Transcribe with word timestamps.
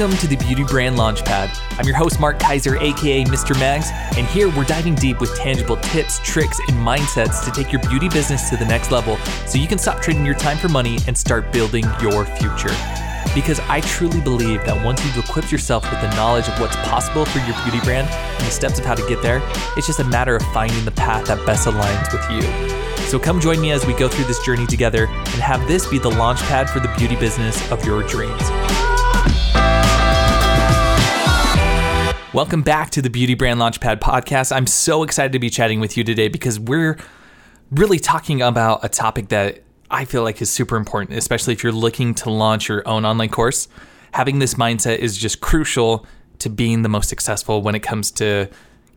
Welcome 0.00 0.16
to 0.20 0.28
the 0.28 0.36
Beauty 0.36 0.64
Brand 0.64 0.96
Launchpad. 0.96 1.54
I'm 1.78 1.84
your 1.84 1.94
host, 1.94 2.18
Mark 2.18 2.38
Kaiser, 2.38 2.78
aka 2.78 3.22
Mr. 3.24 3.54
Mags, 3.60 3.90
and 4.16 4.26
here 4.26 4.48
we're 4.48 4.64
diving 4.64 4.94
deep 4.94 5.20
with 5.20 5.36
tangible 5.36 5.76
tips, 5.76 6.18
tricks, 6.24 6.58
and 6.68 6.78
mindsets 6.78 7.44
to 7.44 7.50
take 7.50 7.70
your 7.70 7.82
beauty 7.82 8.08
business 8.08 8.48
to 8.48 8.56
the 8.56 8.64
next 8.64 8.90
level 8.90 9.18
so 9.46 9.58
you 9.58 9.68
can 9.68 9.76
stop 9.76 10.00
trading 10.00 10.24
your 10.24 10.36
time 10.36 10.56
for 10.56 10.70
money 10.70 10.96
and 11.06 11.18
start 11.18 11.52
building 11.52 11.84
your 12.00 12.24
future. 12.24 12.74
Because 13.34 13.60
I 13.68 13.82
truly 13.82 14.22
believe 14.22 14.64
that 14.64 14.82
once 14.82 15.04
you've 15.04 15.22
equipped 15.22 15.52
yourself 15.52 15.82
with 15.90 16.00
the 16.00 16.08
knowledge 16.16 16.48
of 16.48 16.58
what's 16.58 16.76
possible 16.76 17.26
for 17.26 17.40
your 17.40 17.54
beauty 17.64 17.80
brand 17.84 18.08
and 18.08 18.46
the 18.46 18.50
steps 18.50 18.78
of 18.78 18.86
how 18.86 18.94
to 18.94 19.06
get 19.06 19.20
there, 19.20 19.42
it's 19.76 19.86
just 19.86 20.00
a 20.00 20.04
matter 20.04 20.34
of 20.34 20.42
finding 20.54 20.82
the 20.86 20.92
path 20.92 21.26
that 21.26 21.44
best 21.44 21.68
aligns 21.68 22.10
with 22.10 22.24
you. 22.30 23.04
So 23.08 23.18
come 23.18 23.38
join 23.38 23.60
me 23.60 23.70
as 23.70 23.84
we 23.84 23.92
go 23.92 24.08
through 24.08 24.24
this 24.24 24.42
journey 24.46 24.66
together 24.66 25.08
and 25.08 25.42
have 25.42 25.68
this 25.68 25.86
be 25.86 25.98
the 25.98 26.08
launch 26.08 26.40
pad 26.44 26.70
for 26.70 26.80
the 26.80 26.88
beauty 26.96 27.16
business 27.16 27.70
of 27.70 27.84
your 27.84 28.02
dreams. 28.04 28.50
Welcome 32.32 32.62
back 32.62 32.90
to 32.90 33.02
the 33.02 33.10
Beauty 33.10 33.34
Brand 33.34 33.58
Launchpad 33.58 33.98
podcast. 33.98 34.54
I'm 34.54 34.68
so 34.68 35.02
excited 35.02 35.32
to 35.32 35.40
be 35.40 35.50
chatting 35.50 35.80
with 35.80 35.96
you 35.96 36.04
today 36.04 36.28
because 36.28 36.60
we're 36.60 36.96
really 37.72 37.98
talking 37.98 38.40
about 38.40 38.84
a 38.84 38.88
topic 38.88 39.30
that 39.30 39.64
I 39.90 40.04
feel 40.04 40.22
like 40.22 40.40
is 40.40 40.48
super 40.48 40.76
important, 40.76 41.18
especially 41.18 41.54
if 41.54 41.64
you're 41.64 41.72
looking 41.72 42.14
to 42.14 42.30
launch 42.30 42.68
your 42.68 42.86
own 42.86 43.04
online 43.04 43.30
course. 43.30 43.66
Having 44.12 44.38
this 44.38 44.54
mindset 44.54 44.98
is 44.98 45.18
just 45.18 45.40
crucial 45.40 46.06
to 46.38 46.48
being 46.48 46.82
the 46.82 46.88
most 46.88 47.08
successful 47.08 47.62
when 47.62 47.74
it 47.74 47.82
comes 47.82 48.12
to 48.12 48.48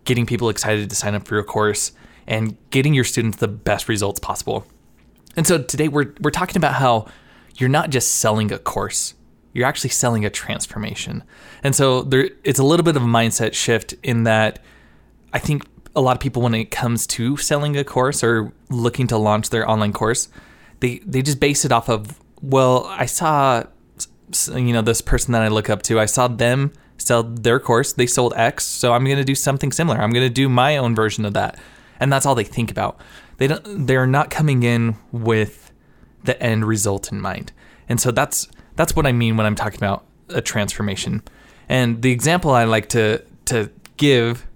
getting 0.06 0.28
people 0.28 0.50
excited 0.50 0.88
to 0.88 0.96
sign 0.96 1.16
up 1.16 1.28
for 1.28 1.34
your 1.34 1.44
course 1.44 1.92
and 2.28 2.56
getting 2.70 2.94
your 2.94 3.04
students 3.04 3.40
the 3.40 3.48
best 3.48 3.90
results 3.90 4.20
possible. 4.20 4.64
And 5.36 5.48
so 5.48 5.60
today 5.60 5.88
we're 5.88 6.14
we're 6.22 6.30
talking 6.30 6.58
about 6.58 6.76
how 6.76 7.08
you're 7.56 7.68
not 7.68 7.90
just 7.90 8.14
selling 8.14 8.52
a 8.52 8.60
course 8.60 9.16
you're 9.54 9.68
actually 9.68 9.92
selling 9.92 10.26
a 10.26 10.30
transformation. 10.30 11.24
And 11.64 11.76
so 11.76 12.02
there 12.02 12.30
it's 12.44 12.60
a 12.60 12.64
little 12.64 12.84
bit 12.84 12.96
of 12.96 13.04
a 13.04 13.08
mindset 13.08 13.54
shift 13.54 13.94
in 14.04 14.24
that 14.24 14.60
I 15.32 15.40
think 15.40 15.64
a 15.96 16.02
lot 16.02 16.16
of 16.16 16.20
people 16.20 16.42
when 16.42 16.54
it 16.56 16.72
comes 16.72 17.06
to 17.08 17.38
selling 17.38 17.78
a 17.78 17.84
course 17.84 18.24
or 18.24 18.52
looking 18.70 19.08
to 19.08 19.18
launch 19.18 19.50
their 19.52 19.70
online 19.70 19.94
course, 19.94 20.28
they 20.80 21.00
they 21.00 21.22
just 21.22 21.40
base 21.40 21.64
it 21.66 21.72
off 21.72 21.90
of 21.90 22.20
well, 22.42 22.86
I 22.88 23.06
saw 23.06 23.64
you 24.52 24.74
know 24.74 24.82
this 24.82 25.02
person 25.02 25.32
that 25.34 25.44
I 25.44 25.48
look 25.48 25.70
up 25.70 25.82
to, 25.84 26.00
I 26.00 26.06
saw 26.06 26.28
them 26.28 26.74
sell 26.98 27.24
their 27.24 27.60
course, 27.60 27.94
they 27.94 28.08
sold 28.08 28.34
X, 28.36 28.66
so 28.66 28.94
I'm 28.94 29.04
going 29.04 29.18
to 29.18 29.24
do 29.24 29.36
something 29.36 29.72
similar. 29.72 30.00
I'm 30.00 30.12
going 30.12 30.28
to 30.28 30.34
do 30.34 30.50
my 30.50 30.78
own 30.78 30.96
version 30.96 31.26
of 31.26 31.34
that. 31.34 31.60
And 32.00 32.12
that's 32.12 32.26
all 32.26 32.36
they 32.36 32.44
think 32.44 32.72
about. 32.72 33.00
They 33.38 33.48
don't 33.48 33.88
they're 33.88 34.08
not 34.08 34.30
coming 34.30 34.64
in 34.64 34.96
with 35.12 35.72
the 36.24 36.42
end 36.42 36.66
result 36.66 37.12
in 37.12 37.22
mind. 37.22 37.52
And 37.88 38.00
so 38.00 38.12
that's 38.12 38.48
that's 38.76 38.96
what 38.96 39.06
I 39.06 39.12
mean 39.12 39.38
when 39.38 39.46
I'm 39.46 39.56
talking 39.56 39.80
about 39.80 40.06
a 40.30 40.42
transformation. 40.42 41.22
And 41.70 42.02
the 42.02 42.12
example 42.12 42.52
I 42.52 42.66
like 42.66 42.90
to 42.90 43.24
to 43.46 43.70
give 43.98 44.48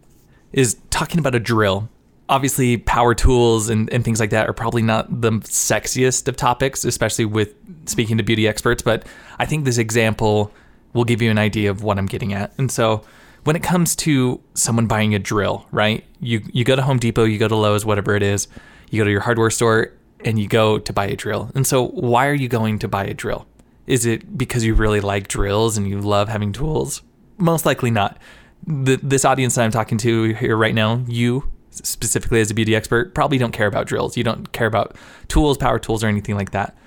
is 0.54 0.78
talking 0.90 1.20
about 1.20 1.36
a 1.36 1.40
drill. 1.40 1.90
Obviously, 2.30 2.78
power 2.78 3.16
tools 3.16 3.70
and, 3.70 3.90
and 3.94 4.04
things 4.04 4.20
like 4.20 4.32
that 4.32 4.50
are 4.50 4.54
probably 4.54 4.82
not 4.82 5.22
the 5.22 5.32
sexiest 5.32 6.28
of 6.28 6.36
topics, 6.36 6.84
especially 6.84 7.24
with 7.24 7.54
speaking 7.86 8.18
to 8.18 8.24
beauty 8.24 8.48
experts, 8.48 8.82
but 8.82 9.08
I 9.40 9.46
think 9.46 9.64
this 9.64 9.78
example 9.78 10.52
will 10.94 11.06
give 11.06 11.22
you 11.22 11.32
an 11.32 11.38
idea 11.38 11.70
of 11.70 11.84
what 11.84 11.98
I'm 11.98 12.06
getting 12.06 12.34
at. 12.34 12.52
And 12.58 12.70
so 12.70 13.04
when 13.46 13.56
it 13.56 13.64
comes 13.64 13.96
to 13.98 14.42
someone 14.56 14.88
buying 14.88 15.16
a 15.16 15.20
drill, 15.20 15.66
right? 15.72 16.04
You 16.20 16.42
you 16.52 16.66
go 16.66 16.76
to 16.76 16.82
Home 16.82 17.00
Depot, 17.00 17.24
you 17.24 17.38
go 17.38 17.48
to 17.48 17.56
Lowe's, 17.56 17.86
whatever 17.86 18.16
it 18.16 18.24
is, 18.24 18.50
you 18.90 19.00
go 19.00 19.06
to 19.06 19.12
your 19.12 19.22
hardware 19.22 19.50
store 19.50 19.94
and 20.26 20.38
you 20.38 20.48
go 20.48 20.80
to 20.80 20.92
buy 20.92 21.06
a 21.06 21.16
drill. 21.16 21.52
And 21.56 21.66
so 21.66 21.88
why 21.88 22.28
are 22.28 22.34
you 22.34 22.50
going 22.50 22.80
to 22.80 22.88
buy 22.88 23.06
a 23.06 23.14
drill? 23.14 23.48
Is 23.88 24.06
it 24.06 24.38
because 24.38 24.66
you 24.66 24.76
really 24.76 25.00
like 25.00 25.28
drills 25.28 25.78
and 25.78 25.88
you 25.88 26.00
love 26.00 26.30
having 26.30 26.52
tools? 26.52 27.02
Most 27.38 27.66
likely 27.66 27.90
not. 27.90 28.18
The, 28.66 28.98
this 29.02 29.24
audience 29.24 29.56
that 29.56 29.64
I'm 29.64 29.72
talking 29.72 29.98
to 30.00 30.34
here 30.34 30.58
right 30.58 30.76
now, 30.76 31.04
you 31.08 31.52
specifically 31.72 32.42
as 32.42 32.52
a 32.52 32.54
beauty 32.54 32.76
expert, 32.76 33.16
probably 33.16 33.38
don't 33.38 33.52
care 33.52 33.68
about 33.68 33.88
drills. 33.88 34.18
You 34.18 34.24
don't 34.24 34.52
care 34.52 34.68
about 34.68 34.96
tools, 35.28 35.58
power 35.58 35.80
tools, 35.80 36.04
or 36.04 36.08
anything 36.08 36.36
like 36.36 36.52
that. 36.52 36.78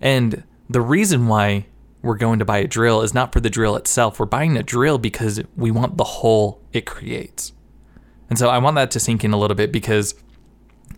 And 0.00 0.44
the 0.68 0.80
reason 0.80 1.28
why 1.28 1.66
we're 2.02 2.16
going 2.16 2.38
to 2.38 2.44
buy 2.44 2.58
a 2.58 2.66
drill 2.66 3.02
is 3.02 3.12
not 3.12 3.32
for 3.32 3.40
the 3.40 3.50
drill 3.50 3.76
itself. 3.76 4.18
We're 4.18 4.26
buying 4.26 4.56
a 4.56 4.62
drill 4.62 4.98
because 4.98 5.42
we 5.56 5.70
want 5.70 5.98
the 5.98 6.04
hole 6.04 6.62
it 6.72 6.86
creates. 6.86 7.52
And 8.30 8.38
so 8.38 8.48
I 8.48 8.58
want 8.58 8.76
that 8.76 8.90
to 8.92 9.00
sink 9.00 9.24
in 9.24 9.32
a 9.32 9.36
little 9.36 9.56
bit 9.56 9.72
because 9.72 10.14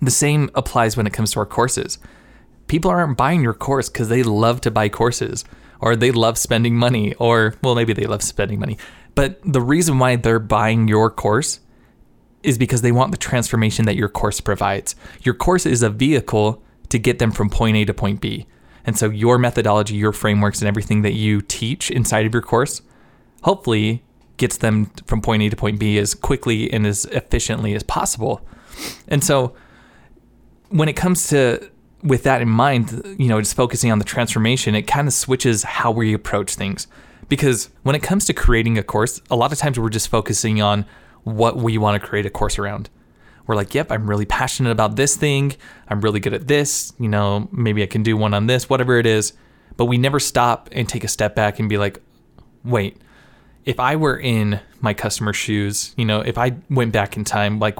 the 0.00 0.10
same 0.10 0.50
applies 0.54 0.97
when 0.97 1.06
it 1.06 1.12
comes 1.12 1.32
to 1.32 1.41
our 1.41 1.47
courses 1.47 1.98
people 2.66 2.90
aren't 2.90 3.16
buying 3.16 3.42
your 3.42 3.54
course 3.54 3.88
because 3.88 4.08
they 4.08 4.22
love 4.22 4.60
to 4.62 4.70
buy 4.70 4.88
courses 4.88 5.44
or 5.80 5.96
they 5.96 6.12
love 6.12 6.38
spending 6.38 6.76
money 6.76 7.14
or 7.14 7.54
well 7.62 7.74
maybe 7.74 7.92
they 7.92 8.06
love 8.06 8.22
spending 8.22 8.58
money. 8.58 8.78
But 9.14 9.40
the 9.44 9.60
reason 9.60 9.98
why 9.98 10.16
they're 10.16 10.38
buying 10.38 10.88
your 10.88 11.10
course 11.10 11.60
is 12.42 12.58
because 12.58 12.82
they 12.82 12.92
want 12.92 13.10
the 13.10 13.18
transformation 13.18 13.84
that 13.84 13.96
your 13.96 14.08
course 14.08 14.40
provides. 14.40 14.96
Your 15.22 15.34
course 15.34 15.66
is 15.66 15.82
a 15.82 15.90
vehicle 15.90 16.62
to 16.88 16.98
get 16.98 17.18
them 17.18 17.30
from 17.30 17.50
point 17.50 17.76
A 17.76 17.84
to 17.84 17.94
point 17.94 18.20
B. 18.20 18.46
And 18.84 18.98
so 18.98 19.08
your 19.10 19.38
methodology 19.38 19.94
your 19.94 20.12
frameworks 20.12 20.60
and 20.60 20.68
everything 20.68 21.02
that 21.02 21.12
you 21.12 21.40
teach 21.40 21.90
inside 21.90 22.26
of 22.26 22.32
your 22.32 22.42
course 22.42 22.82
hopefully 23.42 24.02
gets 24.36 24.56
them 24.56 24.86
from 25.06 25.20
point 25.20 25.42
A 25.42 25.50
to 25.50 25.56
point 25.56 25.78
B 25.78 25.98
as 25.98 26.14
quickly 26.14 26.72
and 26.72 26.86
as 26.86 27.04
efficiently 27.06 27.74
as 27.74 27.82
possible. 27.82 28.46
And 29.08 29.22
so 29.22 29.54
when 30.68 30.88
it 30.88 30.94
comes 30.94 31.28
to 31.28 31.70
with 32.02 32.24
that 32.24 32.42
in 32.42 32.48
mind, 32.48 33.16
you 33.18 33.28
know, 33.28 33.40
just 33.40 33.54
focusing 33.54 33.90
on 33.90 33.98
the 33.98 34.04
transformation, 34.04 34.74
it 34.74 34.82
kind 34.82 35.06
of 35.06 35.14
switches 35.14 35.62
how 35.62 35.90
we 35.90 36.12
approach 36.12 36.54
things. 36.54 36.86
Because 37.28 37.70
when 37.82 37.94
it 37.94 38.02
comes 38.02 38.24
to 38.26 38.32
creating 38.32 38.76
a 38.76 38.82
course, 38.82 39.20
a 39.30 39.36
lot 39.36 39.52
of 39.52 39.58
times 39.58 39.78
we're 39.78 39.88
just 39.88 40.08
focusing 40.08 40.60
on 40.60 40.84
what 41.24 41.56
we 41.56 41.78
want 41.78 42.00
to 42.00 42.06
create 42.06 42.26
a 42.26 42.30
course 42.30 42.58
around. 42.58 42.90
We're 43.46 43.54
like, 43.54 43.74
yep, 43.74 43.90
I'm 43.90 44.08
really 44.08 44.26
passionate 44.26 44.70
about 44.70 44.96
this 44.96 45.16
thing. 45.16 45.54
I'm 45.88 46.00
really 46.00 46.20
good 46.20 46.34
at 46.34 46.48
this. 46.48 46.92
You 46.98 47.08
know, 47.08 47.48
maybe 47.52 47.82
I 47.82 47.86
can 47.86 48.02
do 48.02 48.16
one 48.16 48.34
on 48.34 48.46
this, 48.46 48.69
whatever 48.69 48.98
it 48.98 49.06
is. 49.06 49.32
But 49.76 49.86
we 49.86 49.98
never 49.98 50.20
stop 50.20 50.69
and 50.72 50.88
take 50.88 51.04
a 51.04 51.08
step 51.08 51.34
back 51.34 51.58
and 51.58 51.69
be 51.69 51.78
like, 51.78 52.00
wait, 52.64 52.98
if 53.64 53.80
I 53.80 53.96
were 53.96 54.19
in 54.19 54.60
my 54.80 54.92
customer's 54.92 55.36
shoes, 55.36 55.94
you 55.96 56.04
know, 56.04 56.20
if 56.20 56.36
I 56.36 56.56
went 56.69 56.92
back 56.92 57.16
in 57.16 57.24
time, 57.24 57.58
like, 57.58 57.78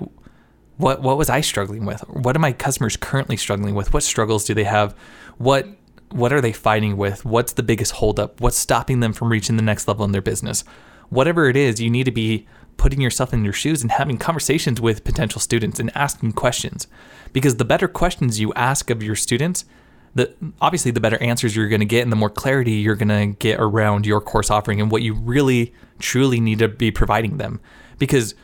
what 0.77 1.03
what 1.03 1.19
was 1.19 1.31
I 1.31 1.41
struggling 1.41 1.85
with? 1.85 2.01
What 2.09 2.37
are 2.37 2.41
my 2.41 2.53
customers 2.53 2.97
currently 2.97 3.37
struggling 3.37 3.75
with? 3.75 3.93
What 3.93 4.03
struggles 4.03 4.45
do 4.45 4.55
they 4.55 4.65
have? 4.65 4.97
What 5.39 5.67
what 6.11 6.33
are 6.33 6.41
they 6.41 6.53
fighting 6.53 6.97
with? 6.97 7.25
What's 7.25 7.55
the 7.55 7.63
biggest 7.63 7.93
holdup? 7.93 8.41
What's 8.41 8.59
stopping 8.59 9.01
them 9.01 9.13
from 9.13 9.31
reaching 9.31 9.57
the 9.57 9.63
next 9.63 9.89
level 9.89 10.05
in 10.05 10.13
their 10.13 10.23
business? 10.23 10.65
Whatever 11.09 11.49
it 11.49 11.57
is, 11.57 11.81
you 11.81 11.91
need 11.91 12.05
to 12.05 12.11
be 12.11 12.47
putting 12.77 13.01
yourself 13.01 13.33
in 13.33 13.45
your 13.45 13.53
shoes 13.53 13.83
and 13.83 13.93
having 13.93 14.19
conversations 14.19 14.81
with 14.81 15.05
potential 15.05 15.41
students 15.41 15.79
and 15.79 15.95
asking 15.97 16.33
questions. 16.33 16.87
Because 17.33 17.57
the 17.57 17.65
better 17.65 17.89
questions 17.89 18.41
you 18.41 18.53
ask 18.55 18.91
of 18.91 19.03
your 19.03 19.17
students, 19.17 19.65
the 20.15 20.35
obviously 20.61 20.91
the 20.91 21.01
better 21.01 21.23
answers 21.23 21.57
you're 21.57 21.69
going 21.69 21.81
to 21.81 21.87
get 21.87 22.03
and 22.03 22.13
the 22.13 22.17
more 22.17 22.31
clarity 22.31 22.73
you're 22.73 22.97
going 22.97 23.09
to 23.09 23.37
get 23.39 23.61
around 23.61 24.05
your 24.05 24.21
course 24.21 24.51
offering 24.51 24.81
and 24.81 24.91
what 24.91 25.03
you 25.03 25.15
really 25.15 25.73
truly 25.99 26.41
need 26.41 26.59
to 26.59 26.69
be 26.69 26.91
providing 26.91 27.39
them. 27.39 27.61
Because 27.99 28.35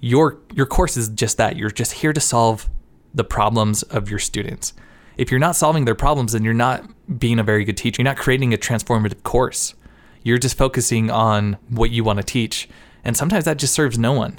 your 0.00 0.38
your 0.54 0.66
course 0.66 0.96
is 0.96 1.08
just 1.08 1.36
that. 1.38 1.56
You're 1.56 1.70
just 1.70 1.92
here 1.92 2.12
to 2.12 2.20
solve 2.20 2.68
the 3.14 3.24
problems 3.24 3.82
of 3.84 4.10
your 4.10 4.18
students. 4.18 4.72
If 5.16 5.30
you're 5.30 5.40
not 5.40 5.56
solving 5.56 5.84
their 5.84 5.94
problems, 5.94 6.32
then 6.32 6.44
you're 6.44 6.54
not 6.54 6.84
being 7.18 7.38
a 7.38 7.42
very 7.42 7.64
good 7.64 7.76
teacher. 7.76 8.02
You're 8.02 8.10
not 8.10 8.16
creating 8.16 8.54
a 8.54 8.58
transformative 8.58 9.22
course. 9.22 9.74
You're 10.22 10.38
just 10.38 10.56
focusing 10.56 11.10
on 11.10 11.56
what 11.68 11.90
you 11.90 12.04
want 12.04 12.18
to 12.18 12.24
teach, 12.24 12.68
and 13.04 13.16
sometimes 13.16 13.44
that 13.44 13.56
just 13.56 13.74
serves 13.74 13.98
no 13.98 14.12
one. 14.12 14.38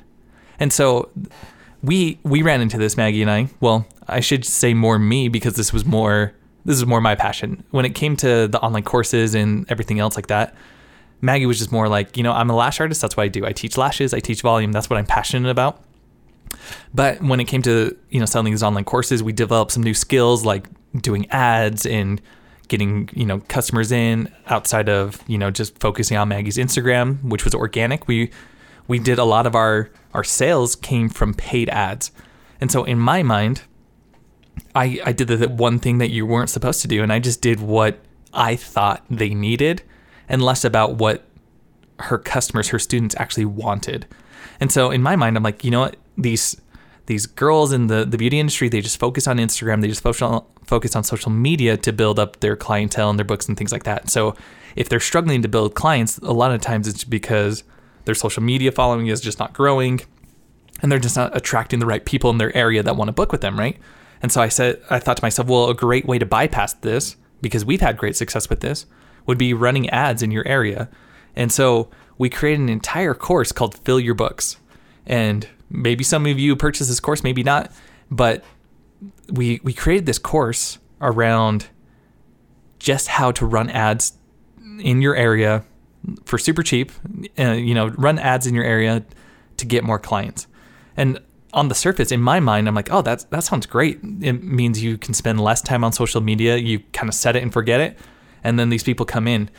And 0.60 0.72
so 0.72 1.10
we 1.82 2.20
we 2.24 2.42
ran 2.42 2.62
into 2.62 2.78
this 2.78 2.98
Maggie 2.98 3.22
and 3.22 3.32
I. 3.32 3.50
Well, 3.60 3.88
I 4.08 4.20
should 4.20 4.46
say 4.46 4.74
more 4.74 5.00
me 5.00 5.28
because 5.30 5.56
this 5.56 5.74
was 5.74 5.86
more 5.86 6.34
this 6.66 6.78
is 6.78 6.86
more 6.86 7.02
my 7.02 7.16
passion. 7.16 7.64
When 7.72 7.86
it 7.86 7.96
came 7.96 8.16
to 8.18 8.48
the 8.48 8.60
online 8.60 8.84
courses 8.84 9.34
and 9.36 9.66
everything 9.72 10.00
else 10.00 10.16
like 10.16 10.28
that, 10.28 10.54
Maggie 11.22 11.46
was 11.46 11.58
just 11.58 11.72
more 11.72 11.88
like, 11.90 12.16
you 12.18 12.24
know, 12.24 12.32
I'm 12.32 12.50
a 12.50 12.56
lash 12.56 12.80
artist. 12.80 13.02
That's 13.02 13.18
what 13.18 13.24
I 13.24 13.28
do. 13.28 13.46
I 13.46 13.52
teach 13.52 13.78
lashes. 13.78 14.14
I 14.14 14.20
teach 14.20 14.42
volume. 14.42 14.72
That's 14.72 14.90
what 14.90 14.98
I'm 14.98 15.06
passionate 15.06 15.50
about. 15.50 15.84
But 16.94 17.22
when 17.22 17.40
it 17.40 17.46
came 17.46 17.62
to 17.64 17.98
you 18.10 18.20
know 18.20 18.26
selling 18.26 18.52
these 18.52 18.64
online 18.64 18.86
courses, 18.86 19.22
we 19.22 19.34
developed 19.34 19.72
some 19.72 19.84
new 19.84 19.94
skills 19.94 20.46
like 20.46 20.68
doing 20.96 21.30
ads 21.30 21.86
and 21.86 22.22
getting 22.68 23.10
you 23.14 23.26
know 23.26 23.40
customers 23.48 23.92
in 23.92 24.32
outside 24.48 24.90
of 24.90 25.22
you 25.28 25.38
know 25.38 25.52
just 25.52 25.78
focusing 25.80 26.18
on 26.18 26.30
Maggie's 26.30 26.58
Instagram, 26.58 27.24
which 27.24 27.44
was 27.44 27.54
organic. 27.54 28.08
We 28.08 28.32
we 28.88 29.00
did 29.00 29.20
a 29.20 29.24
lot 29.24 29.46
of 29.46 29.56
our 29.56 29.90
our 30.14 30.24
sales 30.24 30.76
came 30.76 31.10
from 31.10 31.34
paid 31.34 31.70
ads, 31.70 32.12
and 32.60 32.72
so 32.72 32.84
in 32.84 33.00
my 33.00 33.24
mind, 33.24 33.62
I 34.74 35.00
I 35.06 35.12
did 35.12 35.28
the 35.28 35.50
one 35.50 35.80
thing 35.80 36.00
that 36.00 36.10
you 36.10 36.26
weren't 36.26 36.50
supposed 36.50 36.82
to 36.82 36.88
do, 36.88 37.04
and 37.04 37.14
I 37.14 37.20
just 37.20 37.42
did 37.42 37.60
what 37.60 38.00
I 38.34 38.56
thought 38.56 39.04
they 39.10 39.34
needed 39.34 39.84
and 40.30 40.42
less 40.42 40.64
about 40.64 40.96
what 40.96 41.24
her 42.00 42.18
customers, 42.18 42.70
her 42.70 42.80
students 42.80 43.16
actually 43.18 43.46
wanted. 43.46 44.06
And 44.62 44.72
so 44.72 44.92
in 44.92 45.02
my 45.02 45.16
mind, 45.16 45.36
I'm 45.36 45.44
like, 45.44 45.64
you 45.66 45.72
know 45.72 45.82
what? 45.82 45.98
These 46.18 46.62
these 47.08 47.26
girls 47.26 47.72
in 47.72 47.88
the, 47.88 48.06
the 48.06 48.20
beauty 48.20 48.40
industry, 48.40 48.70
they 48.70 48.82
just 48.82 49.00
focus 49.00 49.28
on 49.28 49.38
Instagram, 49.40 49.82
they 49.82 49.88
just 49.88 50.04
focus 50.04 50.22
on, 50.22 50.46
focus 50.64 50.96
on 50.96 51.04
social 51.04 51.32
media 51.32 51.76
to 51.76 51.92
build 51.92 52.20
up 52.20 52.40
their 52.40 52.56
clientele 52.56 53.10
and 53.10 53.18
their 53.18 53.26
books 53.26 53.48
and 53.48 53.58
things 53.58 53.72
like 53.72 53.82
that. 53.84 54.12
So 54.12 54.36
if 54.76 54.90
they're 54.90 55.00
struggling 55.00 55.42
to 55.42 55.48
build 55.48 55.74
clients, 55.74 56.20
a 56.20 56.32
lot 56.32 56.52
of 56.52 56.62
times 56.62 56.88
it's 56.88 57.04
because 57.04 57.64
their 58.06 58.14
social 58.14 58.44
media 58.44 58.72
following 58.72 59.08
is 59.08 59.22
just 59.22 59.40
not 59.40 59.54
growing 59.54 60.02
and 60.84 60.92
they're 60.92 61.00
just 61.00 61.16
not 61.16 61.36
attracting 61.36 61.80
the 61.80 61.88
right 61.88 62.06
people 62.06 62.30
in 62.30 62.38
their 62.38 62.56
area 62.56 62.84
that 62.84 62.96
want 62.96 63.08
to 63.08 63.12
book 63.14 63.32
with 63.32 63.42
them, 63.42 63.58
right? 63.58 63.80
And 64.22 64.32
so 64.32 64.40
I 64.40 64.50
said, 64.50 64.80
I 64.92 65.00
thought 65.00 65.18
to 65.18 65.24
myself, 65.24 65.48
well, 65.48 65.70
a 65.70 65.74
great 65.74 66.06
way 66.06 66.20
to 66.20 66.28
bypass 66.28 66.74
this, 66.74 67.16
because 67.42 67.66
we've 67.66 67.82
had 67.82 67.98
great 67.98 68.16
success 68.16 68.50
with 68.50 68.60
this, 68.60 68.86
would 69.26 69.38
be 69.38 69.54
running 69.54 69.90
ads 69.90 70.22
in 70.22 70.32
your 70.32 70.48
area. 70.48 70.90
And 71.36 71.52
so 71.52 71.90
we 72.18 72.30
created 72.30 72.62
an 72.62 72.70
entire 72.70 73.14
course 73.14 73.52
called 73.52 73.78
Fill 73.80 74.00
Your 74.00 74.16
Books. 74.16 74.58
And 75.06 75.48
maybe 75.70 76.04
some 76.04 76.26
of 76.26 76.40
you 76.40 76.56
purchased 76.56 76.90
this 76.90 77.00
course, 77.00 77.24
maybe 77.24 77.44
not, 77.44 77.72
but 78.12 78.44
we 79.32 79.60
we 79.64 79.74
created 79.74 80.06
this 80.06 80.20
course 80.20 80.80
around 81.02 81.68
just 82.80 83.08
how 83.08 83.32
to 83.32 83.46
run 83.46 83.70
ads 83.70 84.14
in 84.80 85.02
your 85.02 85.16
area 85.16 85.64
for 86.26 86.38
super 86.38 86.64
cheap. 86.64 86.92
Uh, 87.38 87.52
you 87.52 87.74
know, 87.74 87.88
run 87.90 88.20
ads 88.20 88.48
in 88.48 88.54
your 88.54 88.64
area 88.64 89.04
to 89.58 89.66
get 89.66 89.84
more 89.84 90.00
clients. 90.00 90.48
And 90.98 91.20
on 91.54 91.68
the 91.68 91.76
surface, 91.76 92.12
in 92.12 92.22
my 92.22 92.40
mind, 92.40 92.68
I'm 92.68 92.76
like, 92.76 92.92
oh, 92.92 93.02
that 93.02 93.30
that 93.32 93.44
sounds 93.44 93.66
great. 93.66 94.00
It 94.22 94.44
means 94.44 94.84
you 94.84 94.98
can 94.98 95.14
spend 95.14 95.40
less 95.40 95.62
time 95.62 95.84
on 95.84 95.92
social 95.92 96.22
media. 96.22 96.58
You 96.58 96.80
kind 96.94 97.10
of 97.10 97.16
set 97.16 97.36
it 97.36 97.44
and 97.44 97.52
forget 97.52 97.80
it, 97.82 97.98
and 98.44 98.60
then 98.60 98.70
these 98.70 98.84
people 98.84 99.06
come 99.06 99.28
in. 99.28 99.50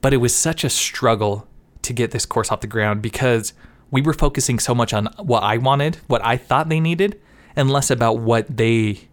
But 0.00 0.12
it 0.12 0.18
was 0.18 0.34
such 0.34 0.64
a 0.64 0.70
struggle 0.70 1.48
to 1.82 1.92
get 1.92 2.10
this 2.10 2.26
course 2.26 2.50
off 2.50 2.60
the 2.60 2.66
ground 2.66 3.02
because 3.02 3.52
we 3.90 4.02
were 4.02 4.12
focusing 4.12 4.58
so 4.58 4.74
much 4.74 4.92
on 4.92 5.06
what 5.18 5.42
I 5.42 5.56
wanted, 5.56 5.96
what 6.06 6.24
I 6.24 6.36
thought 6.36 6.68
they 6.68 6.80
needed, 6.80 7.20
and 7.54 7.70
less 7.70 7.90
about 7.90 8.18
what 8.18 8.56
they 8.56 9.08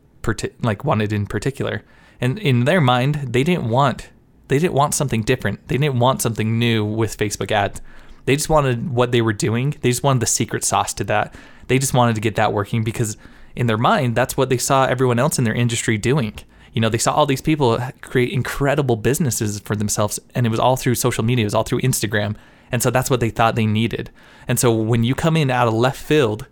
like 0.61 0.83
wanted 0.83 1.13
in 1.13 1.25
particular. 1.25 1.83
And 2.19 2.39
in 2.39 2.65
their 2.65 2.81
mind, 2.81 3.15
they 3.33 3.43
didn't 3.43 3.69
want 3.69 4.09
they 4.47 4.59
didn't 4.59 4.73
want 4.73 4.93
something 4.93 5.23
different. 5.23 5.67
They 5.67 5.77
didn't 5.77 5.99
want 5.99 6.21
something 6.21 6.59
new 6.59 6.85
with 6.85 7.17
Facebook 7.17 7.51
ads. 7.51 7.81
They 8.25 8.35
just 8.35 8.49
wanted 8.49 8.91
what 8.91 9.11
they 9.11 9.21
were 9.21 9.33
doing. 9.33 9.75
They 9.81 9.89
just 9.89 10.03
wanted 10.03 10.19
the 10.19 10.27
secret 10.27 10.63
sauce 10.63 10.93
to 10.95 11.03
that. 11.05 11.33
They 11.67 11.79
just 11.79 11.93
wanted 11.93 12.15
to 12.15 12.21
get 12.21 12.35
that 12.35 12.53
working 12.53 12.83
because 12.83 13.17
in 13.55 13.67
their 13.67 13.77
mind, 13.77 14.15
that's 14.15 14.37
what 14.37 14.49
they 14.49 14.57
saw 14.57 14.85
everyone 14.85 15.19
else 15.19 15.37
in 15.37 15.43
their 15.43 15.53
industry 15.53 15.97
doing. 15.97 16.35
You 16.73 16.81
know, 16.81 16.89
they 16.89 16.97
saw 16.97 17.13
all 17.13 17.25
these 17.25 17.41
people 17.41 17.79
create 18.01 18.31
incredible 18.31 18.95
businesses 18.95 19.59
for 19.59 19.75
themselves, 19.75 20.19
and 20.35 20.45
it 20.45 20.49
was 20.49 20.59
all 20.59 20.75
through 20.75 20.95
social 20.95 21.23
media, 21.23 21.43
it 21.43 21.47
was 21.47 21.55
all 21.55 21.63
through 21.63 21.81
Instagram. 21.81 22.35
And 22.71 22.81
so 22.81 22.89
that's 22.89 23.09
what 23.09 23.19
they 23.19 23.29
thought 23.29 23.55
they 23.55 23.67
needed. 23.67 24.09
And 24.47 24.59
so 24.59 24.73
when 24.73 25.03
you 25.03 25.13
come 25.13 25.37
in 25.37 25.51
out 25.51 25.67
of 25.67 25.75
left 25.75 26.01
field 26.01 26.47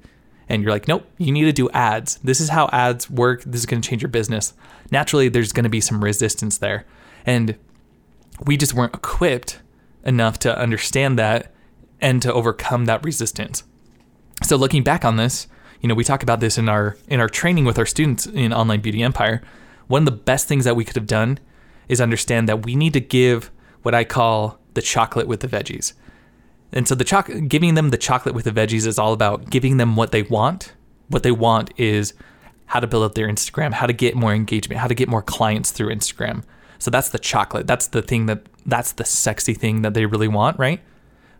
and 0.47 0.61
you're 0.61 0.71
like, 0.71 0.87
nope, 0.87 1.07
you 1.17 1.31
need 1.31 1.45
to 1.45 1.51
do 1.51 1.69
ads. 1.71 2.19
This 2.23 2.39
is 2.39 2.49
how 2.49 2.69
ads 2.71 3.09
work. 3.09 3.43
This 3.43 3.61
is 3.61 3.65
going 3.65 3.81
to 3.81 3.89
change 3.89 4.03
your 4.03 4.09
business. 4.09 4.53
Naturally, 4.91 5.29
there's 5.29 5.51
going 5.51 5.63
to 5.63 5.69
be 5.69 5.81
some 5.81 6.03
resistance 6.03 6.59
there. 6.59 6.85
And 7.25 7.57
we 8.45 8.55
just 8.55 8.75
weren't 8.75 8.93
equipped 8.93 9.59
enough 10.03 10.37
to 10.39 10.55
understand 10.55 11.17
that 11.17 11.51
and 11.99 12.21
to 12.21 12.33
overcome 12.33 12.85
that 12.85 13.03
resistance. 13.03 13.63
So 14.43 14.55
looking 14.55 14.83
back 14.83 15.05
on 15.05 15.15
this, 15.15 15.47
you 15.81 15.87
know, 15.87 15.95
we 15.95 16.03
talk 16.03 16.21
about 16.21 16.39
this 16.39 16.57
in 16.57 16.69
our 16.69 16.97
in 17.07 17.19
our 17.19 17.29
training 17.29 17.65
with 17.65 17.79
our 17.79 17.85
students 17.85 18.27
in 18.27 18.53
Online 18.53 18.81
Beauty 18.81 19.01
Empire. 19.01 19.41
One 19.91 20.03
of 20.03 20.05
the 20.05 20.23
best 20.23 20.47
things 20.47 20.63
that 20.63 20.77
we 20.77 20.85
could 20.85 20.95
have 20.95 21.05
done 21.05 21.37
is 21.89 21.99
understand 21.99 22.47
that 22.47 22.65
we 22.65 22.77
need 22.77 22.93
to 22.93 23.01
give 23.01 23.51
what 23.81 23.93
I 23.93 24.05
call 24.05 24.57
the 24.73 24.81
chocolate 24.81 25.27
with 25.27 25.41
the 25.41 25.49
veggies. 25.49 25.91
And 26.71 26.87
so 26.87 26.95
the 26.95 27.03
choc- 27.03 27.29
giving 27.49 27.75
them 27.75 27.89
the 27.89 27.97
chocolate 27.97 28.33
with 28.33 28.45
the 28.45 28.51
veggies 28.51 28.87
is 28.87 28.97
all 28.97 29.11
about 29.11 29.49
giving 29.49 29.75
them 29.75 29.97
what 29.97 30.13
they 30.13 30.23
want. 30.23 30.71
What 31.09 31.23
they 31.23 31.31
want 31.31 31.71
is 31.75 32.13
how 32.67 32.79
to 32.79 32.87
build 32.87 33.03
up 33.03 33.15
their 33.15 33.27
Instagram, 33.27 33.73
how 33.73 33.85
to 33.85 33.91
get 33.91 34.15
more 34.15 34.33
engagement, 34.33 34.79
how 34.79 34.87
to 34.87 34.95
get 34.95 35.09
more 35.09 35.21
clients 35.21 35.71
through 35.71 35.93
Instagram. 35.93 36.45
So 36.79 36.89
that's 36.89 37.09
the 37.09 37.19
chocolate. 37.19 37.67
That's 37.67 37.87
the 37.87 38.01
thing 38.01 38.27
that 38.27 38.45
that's 38.65 38.93
the 38.93 39.03
sexy 39.03 39.53
thing 39.53 39.81
that 39.81 39.93
they 39.93 40.05
really 40.05 40.29
want, 40.29 40.57
right? 40.57 40.79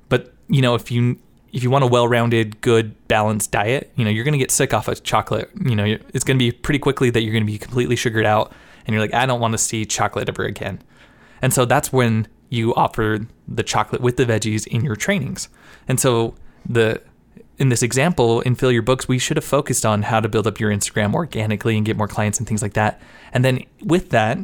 But 0.09 0.33
you 0.49 0.61
know, 0.61 0.75
if 0.75 0.91
you 0.91 1.19
if 1.51 1.63
you 1.63 1.69
want 1.69 1.83
a 1.83 1.87
well-rounded, 1.87 2.61
good, 2.61 3.07
balanced 3.07 3.51
diet, 3.51 3.91
you 3.95 4.05
know, 4.05 4.11
you're 4.11 4.23
going 4.23 4.33
to 4.33 4.37
get 4.37 4.51
sick 4.51 4.73
off 4.73 4.87
of 4.87 5.03
chocolate. 5.03 5.49
You 5.63 5.75
know, 5.75 5.83
it's 6.13 6.23
going 6.23 6.37
to 6.37 6.43
be 6.43 6.51
pretty 6.51 6.79
quickly 6.79 7.09
that 7.09 7.21
you're 7.21 7.33
going 7.33 7.45
to 7.45 7.51
be 7.51 7.57
completely 7.57 7.95
sugared 7.95 8.25
out 8.25 8.53
and 8.85 8.93
you're 8.93 9.01
like, 9.01 9.13
I 9.13 9.25
don't 9.25 9.39
want 9.39 9.53
to 9.53 9.57
see 9.57 9.85
chocolate 9.85 10.29
ever 10.29 10.43
again. 10.43 10.81
And 11.41 11.53
so 11.53 11.65
that's 11.65 11.91
when 11.91 12.27
you 12.49 12.73
offer 12.75 13.19
the 13.47 13.63
chocolate 13.63 14.01
with 14.01 14.17
the 14.17 14.25
veggies 14.25 14.67
in 14.67 14.83
your 14.83 14.95
trainings. 14.95 15.49
And 15.87 15.99
so 15.99 16.35
the 16.67 17.01
in 17.57 17.69
this 17.69 17.83
example 17.83 18.41
in 18.41 18.55
fill 18.55 18.71
your 18.71 18.81
books 18.81 19.07
we 19.07 19.19
should 19.19 19.37
have 19.37 19.43
focused 19.43 19.85
on 19.85 20.03
how 20.03 20.19
to 20.19 20.29
build 20.29 20.47
up 20.47 20.59
your 20.59 20.71
instagram 20.71 21.13
organically 21.13 21.75
and 21.75 21.85
get 21.85 21.97
more 21.97 22.07
clients 22.07 22.39
and 22.39 22.47
things 22.47 22.61
like 22.61 22.73
that 22.73 22.99
and 23.33 23.43
then 23.43 23.63
with 23.83 24.09
that 24.09 24.37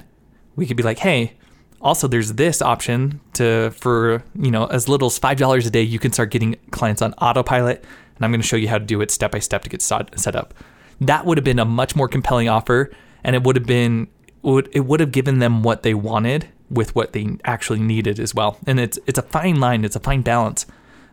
we 0.55 0.65
could 0.65 0.77
be 0.77 0.83
like 0.83 0.99
hey 0.99 1.33
also 1.81 2.07
there's 2.07 2.33
this 2.33 2.61
option 2.61 3.19
to 3.33 3.71
for 3.71 4.23
you 4.35 4.51
know 4.51 4.65
as 4.65 4.89
little 4.89 5.07
as 5.07 5.17
five 5.17 5.37
dollars 5.37 5.65
a 5.65 5.69
day 5.69 5.81
you 5.81 5.99
can 5.99 6.11
start 6.11 6.31
getting 6.31 6.55
clients 6.71 7.01
on 7.01 7.13
autopilot 7.13 7.83
and 8.15 8.25
i'm 8.25 8.31
going 8.31 8.41
to 8.41 8.47
show 8.47 8.55
you 8.55 8.67
how 8.67 8.77
to 8.77 8.85
do 8.85 9.01
it 9.01 9.11
step 9.11 9.31
by 9.31 9.39
step 9.39 9.63
to 9.63 9.69
get 9.69 9.81
set 9.81 10.35
up. 10.35 10.53
That 10.99 11.25
would 11.25 11.37
have 11.37 11.45
been 11.45 11.59
a 11.59 11.65
much 11.65 11.95
more 11.95 12.07
compelling 12.07 12.49
offer 12.49 12.91
and 13.23 13.35
it 13.35 13.43
would 13.43 13.55
have 13.55 13.65
been 13.65 14.07
would 14.41 14.69
it 14.71 14.81
would 14.81 14.99
have 14.99 15.11
given 15.11 15.39
them 15.39 15.63
what 15.63 15.83
they 15.83 15.93
wanted 15.93 16.47
with 16.69 16.95
what 16.95 17.13
they 17.13 17.37
actually 17.45 17.79
needed 17.79 18.19
as 18.19 18.33
well. 18.33 18.57
And 18.65 18.79
it's 18.79 18.97
it's 19.05 19.19
a 19.19 19.23
fine 19.23 19.59
line 19.59 19.85
it's 19.85 19.95
a 19.95 19.99
fine 19.99 20.21
balance 20.21 20.65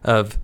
of 0.03 0.39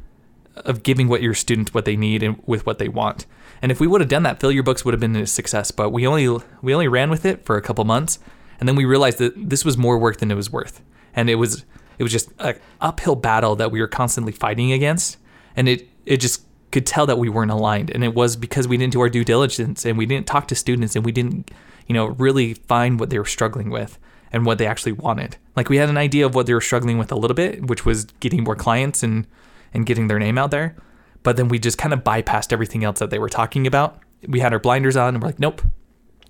of 0.56 0.82
giving 0.82 1.08
what 1.08 1.22
your 1.22 1.34
students 1.34 1.72
what 1.72 1.84
they 1.86 1.96
need 1.96 2.22
and 2.22 2.42
with 2.46 2.66
what 2.66 2.78
they 2.78 2.88
want. 2.88 3.24
And 3.62 3.70
if 3.72 3.80
we 3.80 3.86
would 3.86 4.00
have 4.00 4.10
done 4.10 4.22
that 4.24 4.40
fill 4.40 4.52
your 4.52 4.62
books 4.62 4.84
would 4.84 4.92
have 4.92 5.00
been 5.00 5.16
a 5.16 5.26
success 5.26 5.70
but 5.70 5.90
we 5.90 6.06
only 6.06 6.28
we 6.60 6.74
only 6.74 6.88
ran 6.88 7.08
with 7.08 7.24
it 7.24 7.44
for 7.44 7.56
a 7.56 7.62
couple 7.62 7.84
months 7.84 8.18
and 8.60 8.68
then 8.68 8.76
we 8.76 8.84
realized 8.84 9.18
that 9.18 9.32
this 9.36 9.64
was 9.64 9.76
more 9.76 9.98
work 9.98 10.18
than 10.18 10.30
it 10.30 10.34
was 10.34 10.52
worth. 10.52 10.82
And 11.14 11.28
it 11.28 11.36
was 11.36 11.64
it 11.98 12.02
was 12.02 12.12
just 12.12 12.30
an 12.38 12.58
uphill 12.80 13.16
battle 13.16 13.56
that 13.56 13.72
we 13.72 13.80
were 13.80 13.88
constantly 13.88 14.32
fighting 14.32 14.70
against. 14.70 15.16
And 15.56 15.68
it 15.68 15.88
it 16.06 16.18
just 16.18 16.44
could 16.70 16.86
tell 16.86 17.06
that 17.06 17.18
we 17.18 17.28
weren't 17.28 17.50
aligned. 17.50 17.90
And 17.90 18.04
it 18.04 18.14
was 18.14 18.36
because 18.36 18.68
we 18.68 18.76
didn't 18.76 18.92
do 18.92 19.00
our 19.00 19.08
due 19.08 19.24
diligence 19.24 19.84
and 19.84 19.98
we 19.98 20.06
didn't 20.06 20.26
talk 20.26 20.46
to 20.48 20.54
students 20.54 20.94
and 20.94 21.04
we 21.04 21.10
didn't, 21.10 21.50
you 21.88 21.94
know, 21.94 22.06
really 22.06 22.54
find 22.54 23.00
what 23.00 23.10
they 23.10 23.18
were 23.18 23.24
struggling 23.24 23.70
with 23.70 23.98
and 24.32 24.46
what 24.46 24.58
they 24.58 24.66
actually 24.66 24.92
wanted. 24.92 25.36
Like 25.56 25.68
we 25.68 25.78
had 25.78 25.88
an 25.88 25.96
idea 25.96 26.26
of 26.26 26.34
what 26.34 26.46
they 26.46 26.54
were 26.54 26.60
struggling 26.60 26.98
with 26.98 27.10
a 27.10 27.16
little 27.16 27.34
bit, 27.34 27.66
which 27.66 27.84
was 27.84 28.04
getting 28.20 28.44
more 28.44 28.56
clients 28.56 29.02
and 29.02 29.26
and 29.72 29.86
getting 29.86 30.08
their 30.08 30.18
name 30.18 30.36
out 30.36 30.50
there. 30.50 30.76
But 31.22 31.36
then 31.36 31.48
we 31.48 31.58
just 31.58 31.78
kind 31.78 31.92
of 31.92 32.00
bypassed 32.04 32.52
everything 32.52 32.84
else 32.84 32.98
that 32.98 33.10
they 33.10 33.18
were 33.18 33.28
talking 33.28 33.66
about. 33.66 33.98
We 34.26 34.40
had 34.40 34.52
our 34.52 34.58
blinders 34.58 34.96
on 34.96 35.14
and 35.14 35.22
we're 35.22 35.28
like, 35.28 35.38
nope, 35.38 35.62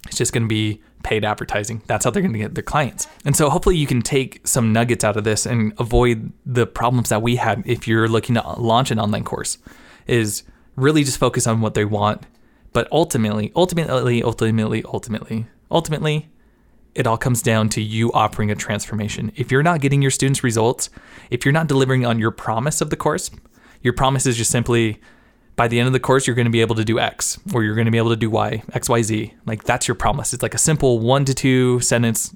it's 0.06 0.16
just 0.16 0.32
going 0.32 0.44
to 0.44 0.48
be 0.48 0.80
paid 1.02 1.24
advertising. 1.24 1.82
That's 1.86 2.04
how 2.04 2.10
they're 2.10 2.22
going 2.22 2.32
to 2.32 2.38
get 2.38 2.54
their 2.54 2.62
clients. 2.62 3.06
And 3.24 3.36
so 3.36 3.50
hopefully 3.50 3.76
you 3.76 3.86
can 3.86 4.02
take 4.02 4.46
some 4.46 4.72
nuggets 4.72 5.04
out 5.04 5.16
of 5.16 5.24
this 5.24 5.46
and 5.46 5.72
avoid 5.78 6.32
the 6.44 6.66
problems 6.66 7.08
that 7.08 7.22
we 7.22 7.36
had 7.36 7.62
if 7.66 7.88
you're 7.88 8.08
looking 8.08 8.34
to 8.34 8.54
launch 8.58 8.90
an 8.90 8.98
online 8.98 9.24
course 9.24 9.58
is 10.06 10.42
really 10.76 11.04
just 11.04 11.18
focus 11.18 11.46
on 11.46 11.60
what 11.60 11.74
they 11.74 11.84
want. 11.84 12.22
But 12.72 12.88
ultimately, 12.92 13.52
ultimately, 13.56 14.22
ultimately, 14.22 14.84
ultimately, 14.84 15.46
ultimately, 15.70 16.28
it 16.94 17.06
all 17.06 17.18
comes 17.18 17.42
down 17.42 17.68
to 17.70 17.80
you 17.80 18.12
offering 18.12 18.50
a 18.50 18.54
transformation. 18.54 19.32
If 19.36 19.50
you're 19.50 19.62
not 19.62 19.80
getting 19.80 20.02
your 20.02 20.10
students 20.10 20.44
results, 20.44 20.90
if 21.30 21.44
you're 21.44 21.52
not 21.52 21.66
delivering 21.66 22.04
on 22.04 22.18
your 22.18 22.30
promise 22.30 22.80
of 22.80 22.90
the 22.90 22.96
course, 22.96 23.30
your 23.82 23.92
promise 23.92 24.26
is 24.26 24.36
just 24.36 24.50
simply 24.50 25.00
by 25.60 25.68
the 25.68 25.78
end 25.78 25.86
of 25.86 25.92
the 25.92 26.00
course, 26.00 26.26
you're 26.26 26.34
going 26.34 26.46
to 26.46 26.50
be 26.50 26.62
able 26.62 26.74
to 26.74 26.86
do 26.86 26.98
X 26.98 27.38
or 27.52 27.62
you're 27.62 27.74
going 27.74 27.84
to 27.84 27.90
be 27.90 27.98
able 27.98 28.08
to 28.08 28.16
do 28.16 28.30
Y, 28.30 28.62
X, 28.72 28.88
Y, 28.88 29.02
Z. 29.02 29.34
Like 29.44 29.62
that's 29.64 29.86
your 29.86 29.94
promise. 29.94 30.32
It's 30.32 30.42
like 30.42 30.54
a 30.54 30.58
simple 30.58 31.00
one 31.00 31.26
to 31.26 31.34
two 31.34 31.80
sentence 31.80 32.34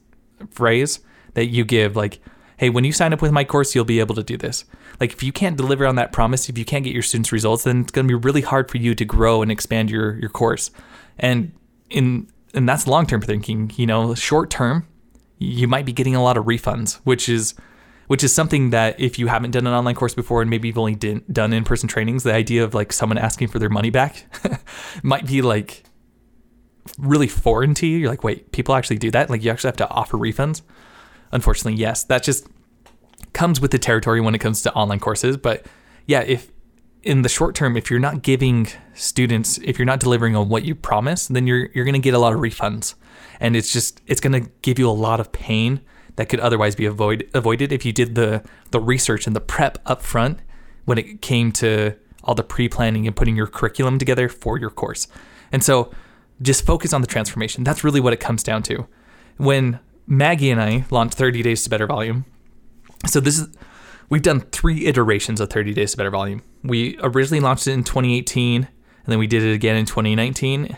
phrase 0.50 1.00
that 1.32 1.46
you 1.46 1.64
give, 1.64 1.96
like, 1.96 2.20
hey, 2.58 2.68
when 2.68 2.84
you 2.84 2.92
sign 2.92 3.14
up 3.14 3.22
with 3.22 3.32
my 3.32 3.42
course, 3.42 3.74
you'll 3.74 3.86
be 3.86 3.98
able 3.98 4.14
to 4.16 4.22
do 4.22 4.36
this. 4.36 4.66
Like 5.00 5.14
if 5.14 5.22
you 5.22 5.32
can't 5.32 5.56
deliver 5.56 5.86
on 5.86 5.94
that 5.94 6.12
promise, 6.12 6.50
if 6.50 6.58
you 6.58 6.66
can't 6.66 6.84
get 6.84 6.92
your 6.92 7.02
students 7.02 7.32
results, 7.32 7.64
then 7.64 7.80
it's 7.80 7.92
going 7.92 8.06
to 8.06 8.18
be 8.18 8.22
really 8.22 8.42
hard 8.42 8.70
for 8.70 8.76
you 8.76 8.94
to 8.94 9.06
grow 9.06 9.40
and 9.40 9.50
expand 9.50 9.90
your 9.90 10.16
your 10.16 10.28
course. 10.28 10.70
And 11.18 11.52
in 11.88 12.28
and 12.52 12.68
that's 12.68 12.86
long 12.86 13.06
term 13.06 13.22
thinking. 13.22 13.72
You 13.76 13.86
know, 13.86 14.14
short 14.14 14.50
term, 14.50 14.86
you 15.38 15.66
might 15.66 15.86
be 15.86 15.94
getting 15.94 16.14
a 16.14 16.22
lot 16.22 16.36
of 16.36 16.44
refunds, 16.44 16.96
which 17.04 17.30
is 17.30 17.54
which 18.06 18.22
is 18.22 18.32
something 18.32 18.70
that 18.70 18.98
if 19.00 19.18
you 19.18 19.26
haven't 19.28 19.52
done 19.52 19.66
an 19.66 19.72
online 19.72 19.94
course 19.94 20.14
before 20.14 20.42
and 20.42 20.50
maybe 20.50 20.68
you've 20.68 20.78
only 20.78 20.94
done 20.94 21.52
in-person 21.52 21.88
trainings 21.88 22.22
the 22.22 22.32
idea 22.32 22.62
of 22.64 22.74
like 22.74 22.92
someone 22.92 23.18
asking 23.18 23.48
for 23.48 23.58
their 23.58 23.70
money 23.70 23.90
back 23.90 24.26
might 25.02 25.26
be 25.26 25.42
like 25.42 25.84
really 26.98 27.26
foreign 27.26 27.72
to 27.74 27.86
you. 27.86 27.98
You're 27.98 28.10
like 28.10 28.24
wait 28.24 28.52
people 28.52 28.74
actually 28.74 28.98
do 28.98 29.10
that? 29.12 29.30
Like 29.30 29.42
you 29.42 29.50
actually 29.50 29.68
have 29.68 29.76
to 29.78 29.88
offer 29.88 30.16
refunds? 30.16 30.62
Unfortunately 31.32 31.78
yes. 31.80 32.04
That 32.04 32.22
just 32.22 32.46
comes 33.32 33.60
with 33.60 33.70
the 33.70 33.78
territory 33.78 34.20
when 34.20 34.34
it 34.34 34.38
comes 34.38 34.62
to 34.62 34.72
online 34.74 35.00
courses 35.00 35.36
but 35.36 35.66
yeah 36.06 36.20
if 36.20 36.52
in 37.02 37.22
the 37.22 37.28
short 37.28 37.54
term 37.54 37.76
if 37.76 37.90
you're 37.90 37.98
not 37.98 38.22
giving 38.22 38.68
students 38.94 39.58
if 39.58 39.78
you're 39.78 39.86
not 39.86 39.98
delivering 39.98 40.36
on 40.36 40.48
what 40.48 40.64
you 40.64 40.74
promise 40.74 41.26
then 41.26 41.46
you're 41.46 41.68
you're 41.74 41.84
going 41.84 41.94
to 41.94 41.98
get 41.98 42.14
a 42.14 42.18
lot 42.18 42.32
of 42.32 42.40
refunds. 42.40 42.94
And 43.40 43.56
it's 43.56 43.72
just 43.72 44.02
it's 44.06 44.20
going 44.20 44.44
to 44.44 44.50
give 44.62 44.78
you 44.78 44.88
a 44.88 44.92
lot 44.92 45.20
of 45.20 45.32
pain 45.32 45.80
that 46.16 46.28
could 46.28 46.40
otherwise 46.40 46.74
be 46.74 46.86
avoid, 46.86 47.28
avoided 47.34 47.72
if 47.72 47.84
you 47.84 47.92
did 47.92 48.14
the 48.14 48.42
the 48.70 48.80
research 48.80 49.26
and 49.26 49.34
the 49.34 49.40
prep 49.40 49.78
up 49.86 50.02
front 50.02 50.40
when 50.84 50.98
it 50.98 51.22
came 51.22 51.50
to 51.52 51.94
all 52.22 52.34
the 52.34 52.42
pre-planning 52.42 53.06
and 53.06 53.14
putting 53.14 53.36
your 53.36 53.46
curriculum 53.46 53.98
together 53.98 54.28
for 54.28 54.58
your 54.58 54.70
course. 54.70 55.06
And 55.52 55.62
so 55.62 55.92
just 56.42 56.64
focus 56.64 56.92
on 56.92 57.00
the 57.00 57.06
transformation. 57.06 57.64
That's 57.64 57.84
really 57.84 58.00
what 58.00 58.12
it 58.12 58.20
comes 58.20 58.42
down 58.42 58.62
to. 58.64 58.86
When 59.36 59.78
Maggie 60.06 60.50
and 60.50 60.60
I 60.60 60.84
launched 60.90 61.14
30 61.16 61.42
Days 61.42 61.62
to 61.64 61.70
Better 61.70 61.86
Volume, 61.86 62.24
so 63.06 63.20
this 63.20 63.38
is 63.38 63.48
we've 64.08 64.22
done 64.22 64.40
three 64.40 64.86
iterations 64.86 65.40
of 65.40 65.50
30 65.50 65.74
Days 65.74 65.92
to 65.92 65.96
Better 65.96 66.10
Volume. 66.10 66.42
We 66.62 66.98
originally 67.02 67.40
launched 67.40 67.66
it 67.66 67.72
in 67.72 67.84
2018, 67.84 68.62
and 68.62 68.68
then 69.06 69.18
we 69.18 69.26
did 69.26 69.42
it 69.42 69.52
again 69.52 69.76
in 69.76 69.86
2019. 69.86 70.76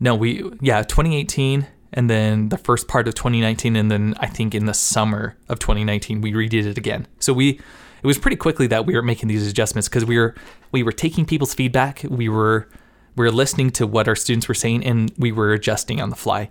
No, 0.00 0.14
we 0.14 0.42
yeah, 0.60 0.82
2018 0.82 1.66
and 1.92 2.08
then 2.08 2.48
the 2.48 2.58
first 2.58 2.88
part 2.88 3.08
of 3.08 3.14
2019 3.14 3.76
and 3.76 3.90
then 3.90 4.14
I 4.20 4.26
think 4.26 4.54
in 4.54 4.66
the 4.66 4.74
summer 4.74 5.36
of 5.48 5.58
2019 5.58 6.20
we 6.20 6.32
redid 6.32 6.66
it 6.66 6.78
again. 6.78 7.06
So 7.18 7.32
we 7.32 7.60
it 8.02 8.06
was 8.06 8.18
pretty 8.18 8.36
quickly 8.36 8.66
that 8.68 8.86
we 8.86 8.94
were 8.94 9.02
making 9.02 9.28
these 9.28 9.48
adjustments 9.48 9.88
because 9.88 10.04
we 10.04 10.18
were 10.18 10.34
we 10.72 10.82
were 10.82 10.92
taking 10.92 11.24
people's 11.24 11.54
feedback, 11.54 12.04
we 12.08 12.28
were 12.28 12.68
we 13.16 13.24
were 13.24 13.32
listening 13.32 13.70
to 13.72 13.86
what 13.86 14.08
our 14.08 14.16
students 14.16 14.48
were 14.48 14.54
saying 14.54 14.84
and 14.84 15.12
we 15.18 15.32
were 15.32 15.52
adjusting 15.52 16.00
on 16.00 16.10
the 16.10 16.16
fly. 16.16 16.50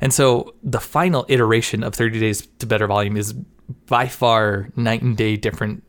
And 0.00 0.12
so 0.12 0.54
the 0.62 0.80
final 0.80 1.26
iteration 1.28 1.82
of 1.82 1.94
30 1.94 2.20
days 2.20 2.46
to 2.58 2.66
better 2.66 2.86
volume 2.86 3.16
is 3.16 3.34
by 3.86 4.06
far 4.08 4.68
night 4.76 5.02
and 5.02 5.16
day 5.16 5.36
different. 5.36 5.82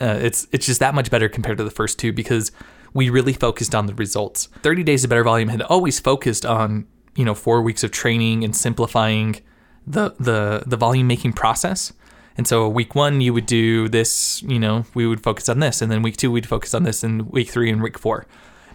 Uh, 0.00 0.18
it's 0.20 0.48
it's 0.52 0.66
just 0.66 0.80
that 0.80 0.94
much 0.94 1.10
better 1.10 1.28
compared 1.28 1.58
to 1.58 1.64
the 1.64 1.70
first 1.70 1.98
two 1.98 2.12
because 2.12 2.50
we 2.94 3.08
really 3.08 3.32
focused 3.32 3.74
on 3.74 3.86
the 3.86 3.94
results. 3.94 4.48
30 4.62 4.82
days 4.82 5.02
to 5.02 5.08
better 5.08 5.24
volume 5.24 5.48
had 5.48 5.62
always 5.62 6.00
focused 6.00 6.44
on 6.44 6.86
you 7.14 7.24
know 7.24 7.34
four 7.34 7.62
weeks 7.62 7.82
of 7.84 7.90
training 7.90 8.44
and 8.44 8.54
simplifying 8.54 9.40
the 9.86 10.14
the 10.18 10.64
the 10.66 10.76
volume 10.76 11.06
making 11.06 11.32
process. 11.32 11.92
And 12.36 12.48
so 12.48 12.66
week 12.66 12.94
one 12.94 13.20
you 13.20 13.34
would 13.34 13.44
do 13.44 13.88
this, 13.88 14.42
you 14.42 14.58
know, 14.58 14.86
we 14.94 15.06
would 15.06 15.22
focus 15.22 15.50
on 15.50 15.58
this, 15.58 15.82
and 15.82 15.92
then 15.92 16.00
week 16.00 16.16
two 16.16 16.30
we'd 16.30 16.46
focus 16.46 16.72
on 16.72 16.82
this, 16.84 17.04
and 17.04 17.30
week 17.30 17.50
three 17.50 17.70
and 17.70 17.82
week 17.82 17.98
four. 17.98 18.26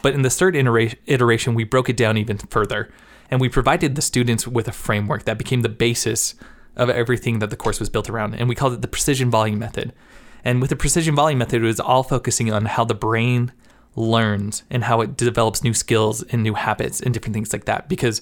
But 0.03 0.13
in 0.13 0.21
the 0.21 0.29
third 0.29 0.55
iteration, 0.55 1.55
we 1.55 1.63
broke 1.63 1.89
it 1.89 1.97
down 1.97 2.17
even 2.17 2.37
further, 2.37 2.91
and 3.31 3.41
we 3.41 3.49
provided 3.49 3.95
the 3.95 4.01
students 4.03 4.47
with 4.47 4.67
a 4.67 4.71
framework 4.71 5.25
that 5.25 5.39
became 5.39 5.61
the 5.61 5.69
basis 5.69 6.35
of 6.75 6.89
everything 6.89 7.39
that 7.39 7.49
the 7.49 7.55
course 7.55 7.79
was 7.79 7.89
built 7.89 8.09
around, 8.09 8.35
and 8.35 8.47
we 8.47 8.53
called 8.53 8.73
it 8.73 8.81
the 8.83 8.87
precision 8.87 9.31
volume 9.31 9.57
method. 9.57 9.91
And 10.45 10.61
with 10.61 10.69
the 10.69 10.75
precision 10.75 11.15
volume 11.15 11.39
method, 11.39 11.63
it 11.63 11.65
was 11.65 11.79
all 11.79 12.03
focusing 12.03 12.53
on 12.53 12.65
how 12.65 12.85
the 12.85 12.93
brain 12.93 13.51
learns 13.95 14.63
and 14.69 14.83
how 14.83 15.01
it 15.01 15.17
develops 15.17 15.63
new 15.63 15.73
skills 15.73 16.23
and 16.23 16.43
new 16.43 16.53
habits 16.53 17.01
and 17.01 17.13
different 17.13 17.33
things 17.33 17.51
like 17.51 17.65
that. 17.65 17.89
Because 17.89 18.21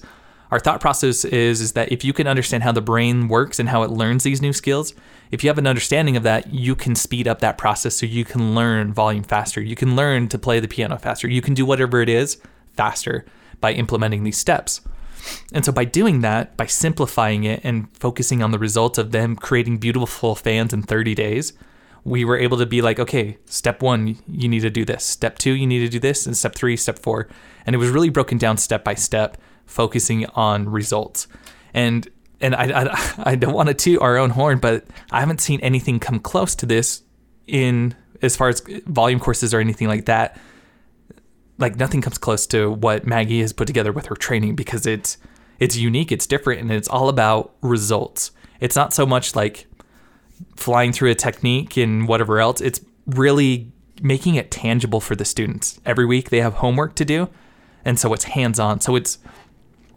our 0.50 0.60
thought 0.60 0.80
process 0.80 1.24
is 1.24 1.60
is 1.60 1.72
that 1.72 1.90
if 1.90 2.04
you 2.04 2.12
can 2.12 2.26
understand 2.26 2.62
how 2.62 2.72
the 2.72 2.80
brain 2.80 3.28
works 3.28 3.58
and 3.58 3.68
how 3.68 3.82
it 3.82 3.90
learns 3.90 4.22
these 4.22 4.40
new 4.40 4.52
skills, 4.52 4.94
if 5.30 5.42
you 5.42 5.50
have 5.50 5.58
an 5.58 5.66
understanding 5.66 6.16
of 6.16 6.22
that, 6.22 6.52
you 6.52 6.76
can 6.76 6.94
speed 6.94 7.26
up 7.26 7.40
that 7.40 7.58
process 7.58 7.96
so 7.96 8.06
you 8.06 8.24
can 8.24 8.54
learn 8.54 8.92
volume 8.92 9.24
faster. 9.24 9.60
You 9.60 9.74
can 9.74 9.96
learn 9.96 10.28
to 10.28 10.38
play 10.38 10.60
the 10.60 10.68
piano 10.68 10.98
faster. 10.98 11.28
You 11.28 11.42
can 11.42 11.54
do 11.54 11.66
whatever 11.66 12.00
it 12.00 12.08
is 12.08 12.38
faster 12.74 13.24
by 13.60 13.72
implementing 13.72 14.22
these 14.22 14.38
steps. 14.38 14.80
And 15.52 15.64
so 15.64 15.72
by 15.72 15.84
doing 15.84 16.20
that, 16.20 16.56
by 16.56 16.66
simplifying 16.66 17.42
it 17.44 17.60
and 17.64 17.88
focusing 17.96 18.42
on 18.42 18.52
the 18.52 18.58
results 18.58 18.98
of 18.98 19.10
them 19.10 19.34
creating 19.34 19.78
beautiful 19.78 20.36
fans 20.36 20.72
in 20.72 20.82
30 20.82 21.14
days, 21.16 21.52
we 22.06 22.24
were 22.24 22.38
able 22.38 22.56
to 22.56 22.66
be 22.66 22.82
like, 22.82 23.00
okay, 23.00 23.36
step 23.46 23.82
one, 23.82 24.16
you 24.28 24.48
need 24.48 24.60
to 24.60 24.70
do 24.70 24.84
this. 24.84 25.04
Step 25.04 25.38
two, 25.38 25.50
you 25.50 25.66
need 25.66 25.80
to 25.80 25.88
do 25.88 25.98
this. 25.98 26.24
And 26.24 26.36
step 26.36 26.54
three, 26.54 26.76
step 26.76 27.00
four. 27.00 27.28
And 27.66 27.74
it 27.74 27.78
was 27.80 27.90
really 27.90 28.10
broken 28.10 28.38
down 28.38 28.58
step 28.58 28.84
by 28.84 28.94
step, 28.94 29.36
focusing 29.66 30.24
on 30.26 30.68
results. 30.68 31.26
And 31.74 32.08
and 32.40 32.54
I, 32.54 32.84
I, 32.84 33.14
I 33.32 33.34
don't 33.34 33.54
want 33.54 33.68
to 33.70 33.74
toot 33.74 34.00
our 34.00 34.18
own 34.18 34.30
horn, 34.30 34.60
but 34.60 34.84
I 35.10 35.18
haven't 35.18 35.40
seen 35.40 35.58
anything 35.60 35.98
come 35.98 36.20
close 36.20 36.54
to 36.56 36.66
this 36.66 37.02
in 37.48 37.96
as 38.22 38.36
far 38.36 38.50
as 38.50 38.62
volume 38.86 39.18
courses 39.18 39.52
or 39.52 39.58
anything 39.58 39.88
like 39.88 40.04
that. 40.04 40.38
Like 41.58 41.74
nothing 41.74 42.02
comes 42.02 42.18
close 42.18 42.46
to 42.48 42.70
what 42.70 43.04
Maggie 43.04 43.40
has 43.40 43.52
put 43.52 43.66
together 43.66 43.90
with 43.90 44.06
her 44.06 44.14
training 44.14 44.54
because 44.54 44.86
it's 44.86 45.18
it's 45.58 45.74
unique, 45.76 46.12
it's 46.12 46.28
different, 46.28 46.60
and 46.60 46.70
it's 46.70 46.86
all 46.86 47.08
about 47.08 47.56
results. 47.62 48.30
It's 48.60 48.76
not 48.76 48.94
so 48.94 49.06
much 49.06 49.34
like 49.34 49.66
flying 50.56 50.92
through 50.92 51.10
a 51.10 51.14
technique 51.14 51.76
and 51.76 52.08
whatever 52.08 52.40
else. 52.40 52.60
It's 52.60 52.80
really 53.06 53.70
making 54.02 54.34
it 54.34 54.50
tangible 54.50 55.00
for 55.00 55.14
the 55.14 55.24
students. 55.24 55.80
Every 55.86 56.04
week 56.04 56.30
they 56.30 56.40
have 56.40 56.54
homework 56.54 56.94
to 56.96 57.04
do, 57.04 57.28
and 57.84 57.98
so 57.98 58.12
it's 58.12 58.24
hands 58.24 58.58
on. 58.58 58.80
So 58.80 58.96
it's 58.96 59.18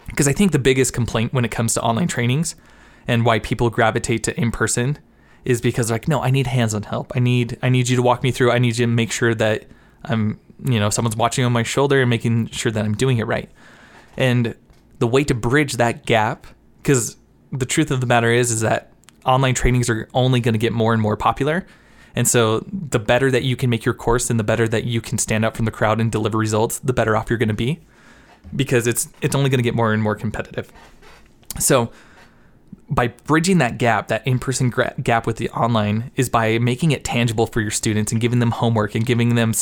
because 0.08 0.28
I 0.28 0.34
think 0.34 0.52
the 0.52 0.60
biggest 0.60 0.94
complaint 0.94 1.34
when 1.34 1.46
it 1.46 1.52
comes 1.52 1.74
to 1.76 1.82
online 1.82 2.08
trainings 2.08 2.56
and 3.08 3.26
why 3.26 3.40
people 3.40 3.70
gravitate 3.70 4.24
to 4.24 4.40
in 4.40 4.52
person 4.52 4.98
is 5.46 5.62
because 5.62 5.90
like 5.90 6.08
no, 6.08 6.22
I 6.22 6.32
need 6.32 6.48
hands 6.48 6.74
on 6.74 6.84
help. 6.84 7.12
I 7.16 7.20
need 7.20 7.58
I 7.62 7.70
need 7.70 7.90
you 7.90 7.96
to 7.96 8.02
walk 8.02 8.24
me 8.24 8.32
through. 8.32 8.52
I 8.52 8.60
need 8.60 8.78
you 8.78 8.86
to 8.86 8.92
make 8.92 9.12
sure 9.12 9.34
that 9.36 9.66
I'm 10.06 10.40
you 10.64 10.80
know 10.80 10.90
someone's 10.90 11.16
watching 11.16 11.46
on 11.46 11.52
my 11.52 11.64
shoulder 11.64 12.02
and 12.02 12.10
making 12.10 12.48
sure 12.48 12.72
that 12.72 12.86
I'm 12.86 12.96
doing 12.96 13.18
it 13.18 13.28
right. 13.28 13.50
And 14.18 14.56
the 15.00 15.08
way 15.08 15.24
to 15.24 15.34
bridge 15.34 15.74
that 15.74 16.06
gap 16.06 16.46
because 16.82 17.18
the 17.52 17.66
truth 17.66 17.92
of 17.92 18.02
the 18.02 18.08
matter 18.08 18.32
is 18.32 18.52
is 18.52 18.62
that 18.62 18.89
online 19.26 19.54
trainings 19.54 19.90
are 19.90 20.08
only 20.14 20.40
going 20.40 20.54
to 20.54 20.60
get 20.60 20.74
more 20.74 20.94
and 20.94 21.02
more 21.02 21.18
popular. 21.18 21.66
And 22.16 22.28
so 22.28 22.66
the 22.72 23.00
better 23.00 23.30
that 23.32 23.44
you 23.44 23.56
can 23.56 23.70
make 23.70 23.86
your 23.86 23.94
course 23.94 24.30
and 24.30 24.40
the 24.40 24.44
better 24.44 24.68
that 24.68 24.86
you 24.86 25.02
can 25.02 25.18
stand 25.18 25.46
out 25.46 25.56
from 25.56 25.66
the 25.66 25.72
crowd 25.72 26.02
and 26.02 26.12
deliver 26.12 26.38
results, 26.38 26.80
the 26.80 26.94
better 26.94 27.16
off 27.16 27.30
you're 27.30 27.38
going 27.38 27.50
to 27.50 27.54
be 27.54 27.80
because 28.56 28.88
it's 28.88 29.10
it's 29.22 29.36
only 29.36 29.50
going 29.50 29.60
to 29.60 29.64
get 29.64 29.76
more 29.76 29.94
and 29.94 30.02
more 30.02 30.16
competitive. 30.16 30.72
So 31.60 31.92
by 32.90 33.10
bridging 33.10 33.60
that 33.60 33.78
gap, 33.78 34.08
that 34.08 34.26
in-person 34.26 34.72
gra- 34.72 34.96
gap 35.02 35.28
with 35.28 35.38
the 35.38 35.50
online 35.52 36.12
is 36.16 36.30
by 36.30 36.58
making 36.58 36.92
it 36.92 37.04
tangible 37.04 37.46
for 37.46 37.62
your 37.62 37.72
students 37.72 38.12
and 38.12 38.20
giving 38.20 38.40
them 38.40 38.52
homework 38.52 38.96
and 38.96 39.06
giving 39.06 39.36
them 39.36 39.54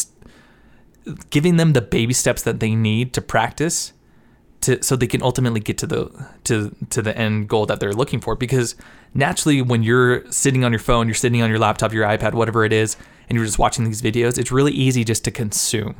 giving 1.29 1.57
them 1.57 1.73
the 1.73 1.81
baby 1.81 2.13
steps 2.13 2.41
that 2.43 2.59
they 2.59 2.75
need 2.75 3.13
to 3.13 3.21
practice 3.21 3.93
to 4.61 4.81
so 4.81 4.95
they 4.95 5.07
can 5.07 5.21
ultimately 5.21 5.59
get 5.59 5.77
to 5.79 5.87
the 5.87 6.27
to 6.45 6.75
to 6.89 7.01
the 7.01 7.17
end 7.17 7.47
goal 7.47 7.65
that 7.65 7.79
they're 7.79 7.93
looking 7.93 8.19
for. 8.19 8.35
Because 8.35 8.75
naturally 9.13 9.61
when 9.61 9.83
you're 9.83 10.29
sitting 10.31 10.63
on 10.63 10.71
your 10.71 10.79
phone 10.79 11.07
you're 11.07 11.15
sitting 11.15 11.41
on 11.41 11.49
your 11.49 11.59
laptop 11.59 11.93
your 11.93 12.05
ipad 12.05 12.33
whatever 12.33 12.65
it 12.65 12.73
is 12.73 12.97
and 13.29 13.35
you're 13.35 13.45
just 13.45 13.57
watching 13.57 13.85
these 13.85 14.01
videos 14.01 14.37
it's 14.37 14.51
really 14.51 14.73
easy 14.73 15.03
just 15.03 15.23
to 15.23 15.31
consume. 15.31 15.95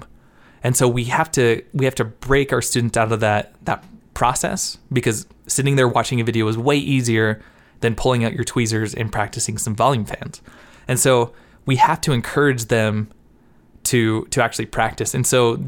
And 0.64 0.76
so 0.76 0.88
we 0.88 1.06
have 1.06 1.32
to 1.32 1.64
we 1.74 1.86
have 1.86 1.96
to 1.96 2.06
break 2.06 2.52
our 2.52 2.62
students 2.62 2.98
out 2.98 3.12
of 3.12 3.20
that 3.20 3.54
that 3.66 3.84
process 4.14 4.78
because 4.92 5.28
sitting 5.46 5.76
there 5.76 5.88
watching 5.88 6.20
a 6.20 6.24
video 6.24 6.48
is 6.48 6.58
way 6.58 6.78
easier 6.78 7.42
than 7.82 7.96
pulling 7.96 8.24
out 8.24 8.34
your 8.34 8.44
tweezers 8.44 8.96
and 8.96 9.12
practicing 9.12 9.58
some 9.58 9.76
volume 9.76 10.06
fans. 10.06 10.42
And 10.88 11.00
so 11.00 11.34
we 11.68 11.76
have 11.76 12.02
to 12.02 12.12
encourage 12.12 12.66
them 12.66 13.12
to 13.84 14.26
to 14.32 14.44
actually 14.44 14.66
practice. 14.66 15.14
And 15.14 15.26
so 15.26 15.64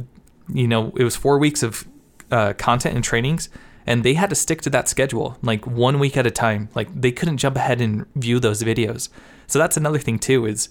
you 0.51 0.67
know 0.67 0.91
it 0.95 1.03
was 1.03 1.15
four 1.15 1.37
weeks 1.37 1.63
of 1.63 1.87
uh, 2.31 2.53
content 2.53 2.95
and 2.95 3.03
trainings 3.03 3.49
and 3.89 4.03
they 4.03 4.13
had 4.13 4.29
to 4.29 4.35
stick 4.35 4.61
to 4.61 4.69
that 4.69 4.87
schedule 4.87 5.37
like 5.41 5.65
one 5.65 5.97
week 5.97 6.15
at 6.15 6.27
a 6.27 6.31
time. 6.31 6.69
Like 6.75 6.89
they 6.93 7.11
couldn't 7.11 7.37
jump 7.37 7.55
ahead 7.55 7.81
and 7.81 8.05
view 8.15 8.39
those 8.39 8.61
videos. 8.61 9.09
So 9.47 9.57
that's 9.57 9.77
another 9.77 9.97
thing 9.97 10.19
too 10.19 10.45
is 10.45 10.69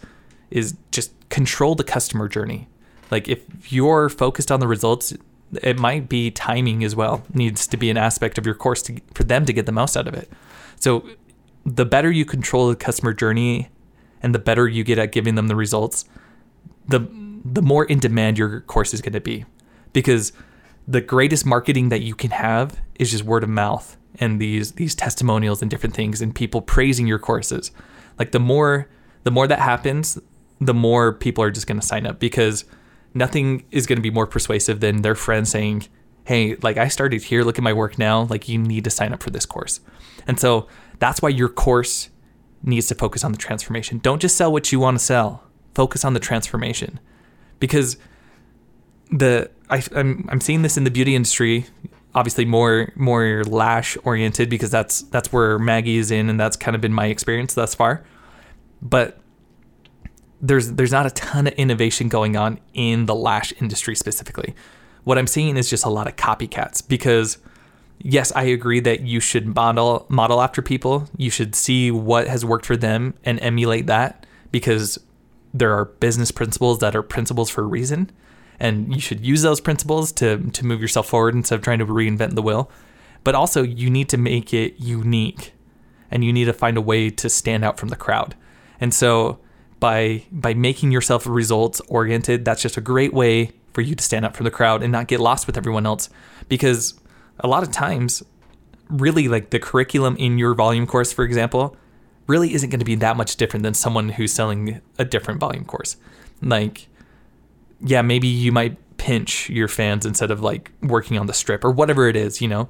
is 0.51 0.77
just 0.93 1.13
control 1.29 1.75
the 1.75 1.85
customer 1.85 2.29
journey. 2.29 2.69
Like 3.11 3.29
if 3.29 3.73
you're 3.73 4.09
focused 4.09 4.53
on 4.53 4.61
the 4.61 4.69
results 4.69 5.15
it 5.63 5.79
might 5.79 6.09
be 6.09 6.31
timing 6.31 6.85
as 6.85 6.95
well 6.95 7.25
needs 7.35 7.67
to 7.67 7.77
be 7.77 7.91
an 7.91 7.97
aspect 7.97 8.37
of 8.37 8.45
your 8.45 8.55
course 8.55 8.83
to, 8.83 9.01
for 9.15 9.25
them 9.25 9.47
to 9.47 9.53
get 9.53 9.67
the 9.67 9.73
most 9.73 9.97
out 9.97 10.07
of 10.07 10.15
it. 10.15 10.31
So 10.79 11.09
the 11.65 11.85
better 11.85 12.13
you 12.13 12.25
control 12.25 12.69
the 12.69 12.77
customer 12.77 13.13
journey 13.13 13.69
and 14.23 14.33
the 14.33 14.39
better 14.39 14.69
you 14.69 14.85
get 14.85 14.99
at 14.99 15.11
giving 15.11 15.35
them 15.35 15.49
the 15.49 15.57
results 15.57 16.05
the 16.87 17.01
the 17.45 17.63
more 17.63 17.85
in 17.85 17.99
demand 17.99 18.39
your 18.39 18.61
course 18.61 18.95
is 18.95 19.01
going 19.01 19.13
to 19.13 19.21
be. 19.21 19.45
Because 19.93 20.33
the 20.89 21.03
greatest 21.03 21.45
marketing 21.45 21.91
that 21.91 22.01
you 22.01 22.15
can 22.15 22.31
have 22.31 22.81
is 22.99 23.11
just 23.11 23.23
word 23.23 23.45
of 23.45 23.51
mouth 23.51 23.97
and 24.19 24.41
these 24.41 24.73
these 24.73 24.95
testimonials 24.95 25.61
and 25.61 25.71
different 25.71 25.95
things 25.95 26.23
and 26.23 26.35
people 26.35 26.63
praising 26.63 27.07
your 27.07 27.19
courses. 27.19 27.71
Like 28.19 28.33
the 28.33 28.41
more 28.41 28.89
the 29.25 29.31
more 29.31 29.47
that 29.47 29.59
happens, 29.59 30.19
the 30.61 30.75
more 30.75 31.13
people 31.13 31.45
are 31.45 31.51
just 31.51 31.67
going 31.67 31.79
to 31.79 31.87
sign 31.87 32.07
up 32.07 32.19
because 32.19 32.65
nothing 33.13 33.65
is 33.71 33.87
going 33.87 33.99
to 33.99 34.03
be 34.03 34.11
more 34.11 34.27
persuasive 34.27 34.81
than 34.81 35.03
their 35.03 35.15
friends 35.15 35.51
saying, 35.51 35.87
"Hey, 36.25 36.57
like 36.63 36.79
I 36.79 36.89
started 36.89 37.23
here, 37.23 37.45
look 37.45 37.59
at 37.59 37.65
my 37.65 37.75
work 37.75 37.99
now, 37.99 38.23
like 38.23 38.49
you 38.49 38.59
need 38.59 38.85
to 38.85 38.91
sign 38.91 39.13
up 39.13 39.23
for 39.23 39.31
this 39.31 39.45
course." 39.45 39.81
And 40.27 40.41
so 40.41 40.69
that's 40.99 41.21
why 41.21 41.29
your 41.29 41.51
course 41.51 42.09
needs 42.63 42.87
to 42.87 42.95
focus 42.95 43.25
on 43.25 43.33
the 43.33 43.39
transformation. 43.39 43.99
Don't 43.99 44.23
just 44.23 44.37
sell 44.37 44.51
what 44.51 44.73
you 44.73 44.81
want 44.81 44.99
to 44.99 45.05
sell. 45.05 45.45
Focus 45.75 46.05
on 46.05 46.15
the 46.15 46.21
transformation. 46.21 46.99
Because 47.61 47.99
the 49.11 49.51
I, 49.71 49.83
I'm 49.95 50.27
I'm 50.29 50.41
seeing 50.41 50.63
this 50.63 50.77
in 50.77 50.85
the 50.85 50.91
beauty 50.91 51.15
industry, 51.15 51.67
obviously 52.15 52.45
more 52.45 52.93
more 52.97 53.45
lash 53.45 53.97
oriented 54.05 54.49
because 54.49 54.71
that's 54.71 55.03
that's 55.03 55.33
where 55.33 55.59
Maggie 55.59 55.99
is 55.99 56.11
in, 56.11 56.29
and 56.29 56.39
that's 56.39 56.57
kind 56.57 56.75
of 56.75 56.81
been 56.81 56.93
my 56.93 57.07
experience 57.07 57.55
thus 57.55 57.75
far. 57.75 58.05
But 58.81 59.21
there's 60.41 60.73
there's 60.73 60.93
not 60.93 61.07
a 61.07 61.11
ton 61.11 61.47
of 61.47 61.53
innovation 61.55 62.09
going 62.09 62.37
on 62.37 62.61
in 62.75 63.07
the 63.07 63.15
lash 63.15 63.53
industry 63.61 63.95
specifically. 63.95 64.55
What 65.05 65.19
I'm 65.19 65.27
seeing 65.27 65.57
is 65.57 65.71
just 65.71 65.85
a 65.85 65.89
lot 65.89 66.07
of 66.07 66.17
copycats 66.17 66.87
because 66.87 67.39
yes, 67.99 68.33
I 68.35 68.45
agree 68.45 68.81
that 68.81 69.01
you 69.01 69.21
should 69.21 69.55
model 69.55 70.07
model 70.09 70.41
after 70.41 70.63
people. 70.63 71.09
You 71.17 71.31
should 71.31 71.55
see 71.55 71.91
what 71.91 72.29
has 72.29 72.45
worked 72.45 72.67
for 72.67 72.77
them 72.77 73.15
and 73.25 73.41
emulate 73.41 73.87
that 73.87 74.27
because 74.53 74.99
there 75.53 75.73
are 75.73 75.87
business 75.87 76.31
principles 76.31 76.79
that 76.79 76.95
are 76.95 77.03
principles 77.03 77.51
for 77.51 77.63
a 77.63 77.67
reason, 77.67 78.11
and 78.61 78.95
you 78.95 79.01
should 79.01 79.25
use 79.25 79.43
those 79.43 79.61
principles 79.61 80.13
to 80.13 80.51
to 80.51 80.67
move 80.67 80.81
yourself 80.81 81.09
forward 81.09 81.35
instead 81.35 81.57
of 81.57 81.63
trying 81.63 81.79
to 81.79 81.87
reinvent 81.87 82.35
the 82.35 82.43
wheel. 82.43 82.71
But 83.25 83.35
also, 83.35 83.63
you 83.63 83.91
need 83.91 84.09
to 84.11 84.17
make 84.17 84.55
it 84.55 84.79
unique, 84.79 85.53
and 86.11 86.25
you 86.25 86.33
need 86.33 86.47
to 86.47 86.53
find 86.53 86.77
a 86.77 86.81
way 86.81 87.11
to 87.11 87.29
stand 87.29 87.65
out 87.65 87.79
from 87.79 87.89
the 87.89 87.97
crowd. 87.97 88.35
And 88.81 88.95
so, 88.95 89.39
by 89.81 90.25
by 90.31 90.55
making 90.55 90.93
yourself 90.93 91.27
results 91.27 91.81
oriented, 91.89 92.45
that's 92.45 92.63
just 92.63 92.77
a 92.77 92.81
great 92.81 93.13
way 93.13 93.53
for 93.73 93.83
you 93.83 93.95
to 93.95 94.03
stand 94.03 94.25
out 94.25 94.37
from 94.37 94.45
the 94.45 94.51
crowd 94.51 94.83
and 94.83 94.91
not 94.91 95.07
get 95.07 95.21
lost 95.21 95.47
with 95.47 95.57
everyone 95.57 95.87
else. 95.87 96.09
Because 96.49 96.99
a 97.41 97.49
lot 97.49 97.63
of 97.63 97.71
times, 97.71 98.23
really, 98.89 99.29
like 99.29 99.51
the 99.51 99.59
curriculum 99.59 100.17
in 100.17 100.39
your 100.39 100.55
volume 100.55 100.87
course, 100.87 101.13
for 101.13 101.25
example, 101.25 101.77
really 102.27 102.55
isn't 102.55 102.71
going 102.71 102.81
to 102.81 102.85
be 102.85 102.95
that 102.97 103.17
much 103.17 103.37
different 103.37 103.63
than 103.63 103.75
someone 103.75 104.11
who's 104.11 104.33
selling 104.33 104.81
a 104.99 105.05
different 105.05 105.41
volume 105.41 105.65
course. 105.65 105.97
Like, 106.41 106.89
yeah, 107.81 108.03
maybe 108.03 108.29
you 108.29 108.53
might 108.53 108.77
pinch 108.97 109.49
your 109.49 109.69
fans 109.69 110.05
instead 110.05 110.31
of 110.31 110.41
like 110.41 110.73
working 110.83 111.19
on 111.19 111.27
the 111.27 111.33
strip 111.33 111.65
or 111.65 111.71
whatever 111.71 112.09
it 112.09 112.17
is, 112.17 112.41
you 112.41 112.49
know. 112.49 112.69